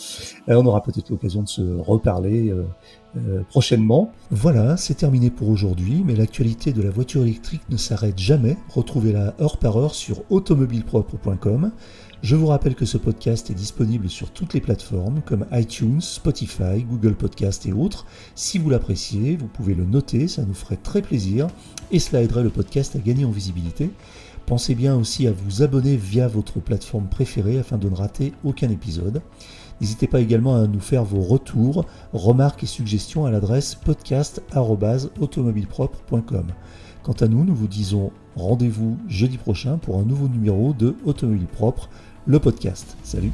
Euh, 0.49 0.55
on 0.55 0.67
aura 0.67 0.83
peut-être 0.83 1.11
l'occasion 1.11 1.43
de 1.43 1.49
se 1.49 1.63
reparler. 1.63 2.53
Euh, 3.17 3.43
prochainement. 3.49 4.13
Voilà, 4.31 4.77
c'est 4.77 4.95
terminé 4.95 5.31
pour 5.31 5.49
aujourd'hui, 5.49 6.05
mais 6.07 6.15
l'actualité 6.15 6.73
de 6.73 6.81
la 6.81 6.91
voiture 6.91 7.23
électrique 7.23 7.63
ne 7.69 7.77
s'arrête 7.77 8.19
jamais. 8.19 8.57
Retrouvez-la 8.69 9.35
heure 9.41 9.57
par 9.57 9.77
heure 9.77 9.97
sur 9.97 10.23
automobilepropre.com. 10.31 11.73
Je 12.23 12.37
vous 12.37 12.47
rappelle 12.47 12.77
que 12.77 12.85
ce 12.85 12.99
podcast 12.99 13.51
est 13.51 13.55
disponible 13.55 14.09
sur 14.09 14.31
toutes 14.31 14.55
les 14.55 14.61
plateformes 14.61 15.23
comme 15.25 15.47
iTunes, 15.51 16.01
Spotify, 16.01 16.85
Google 16.89 17.15
Podcast 17.15 17.67
et 17.67 17.73
autres. 17.73 18.07
Si 18.37 18.59
vous 18.59 18.71
l'appréciez, 18.71 19.37
vous 19.37 19.49
pouvez 19.49 19.75
le 19.75 19.85
noter, 19.85 20.29
ça 20.29 20.43
nous 20.43 20.55
ferait 20.55 20.77
très 20.77 21.03
plaisir 21.03 21.49
et 21.91 21.99
cela 21.99 22.23
aiderait 22.23 22.45
le 22.45 22.51
podcast 22.51 22.95
à 22.95 23.01
gagner 23.01 23.25
en 23.25 23.33
visibilité. 23.33 23.91
Pensez 24.47 24.75
bien 24.75 24.97
aussi 24.97 25.27
à 25.27 25.33
vous 25.33 25.63
abonner 25.63 25.97
via 25.97 26.29
votre 26.29 26.61
plateforme 26.61 27.09
préférée 27.09 27.59
afin 27.59 27.79
de 27.79 27.89
ne 27.89 27.95
rater 27.95 28.33
aucun 28.45 28.69
épisode. 28.69 29.23
N'hésitez 29.81 30.07
pas 30.07 30.21
également 30.21 30.57
à 30.57 30.67
nous 30.67 30.81
faire 30.81 31.05
vos 31.05 31.23
retours, 31.23 31.87
remarques 32.13 32.63
et 32.63 32.67
suggestions 32.67 33.25
à 33.25 33.31
l'adresse 33.31 33.75
podcast.automobilepropre.com. 33.75 36.47
Quant 37.03 37.13
à 37.13 37.29
nous, 37.29 37.45
nous 37.45 37.55
vous 37.55 37.69
disons 37.69 38.13
rendez-vous 38.37 38.99
jeudi 39.09 39.39
prochain 39.39 39.79
pour 39.79 39.99
un 39.99 40.05
nouveau 40.05 40.29
numéro 40.29 40.75
de 40.75 40.95
Automobile 41.05 41.47
Propre, 41.47 41.89
le 42.27 42.39
podcast. 42.39 42.99
Salut 43.03 43.33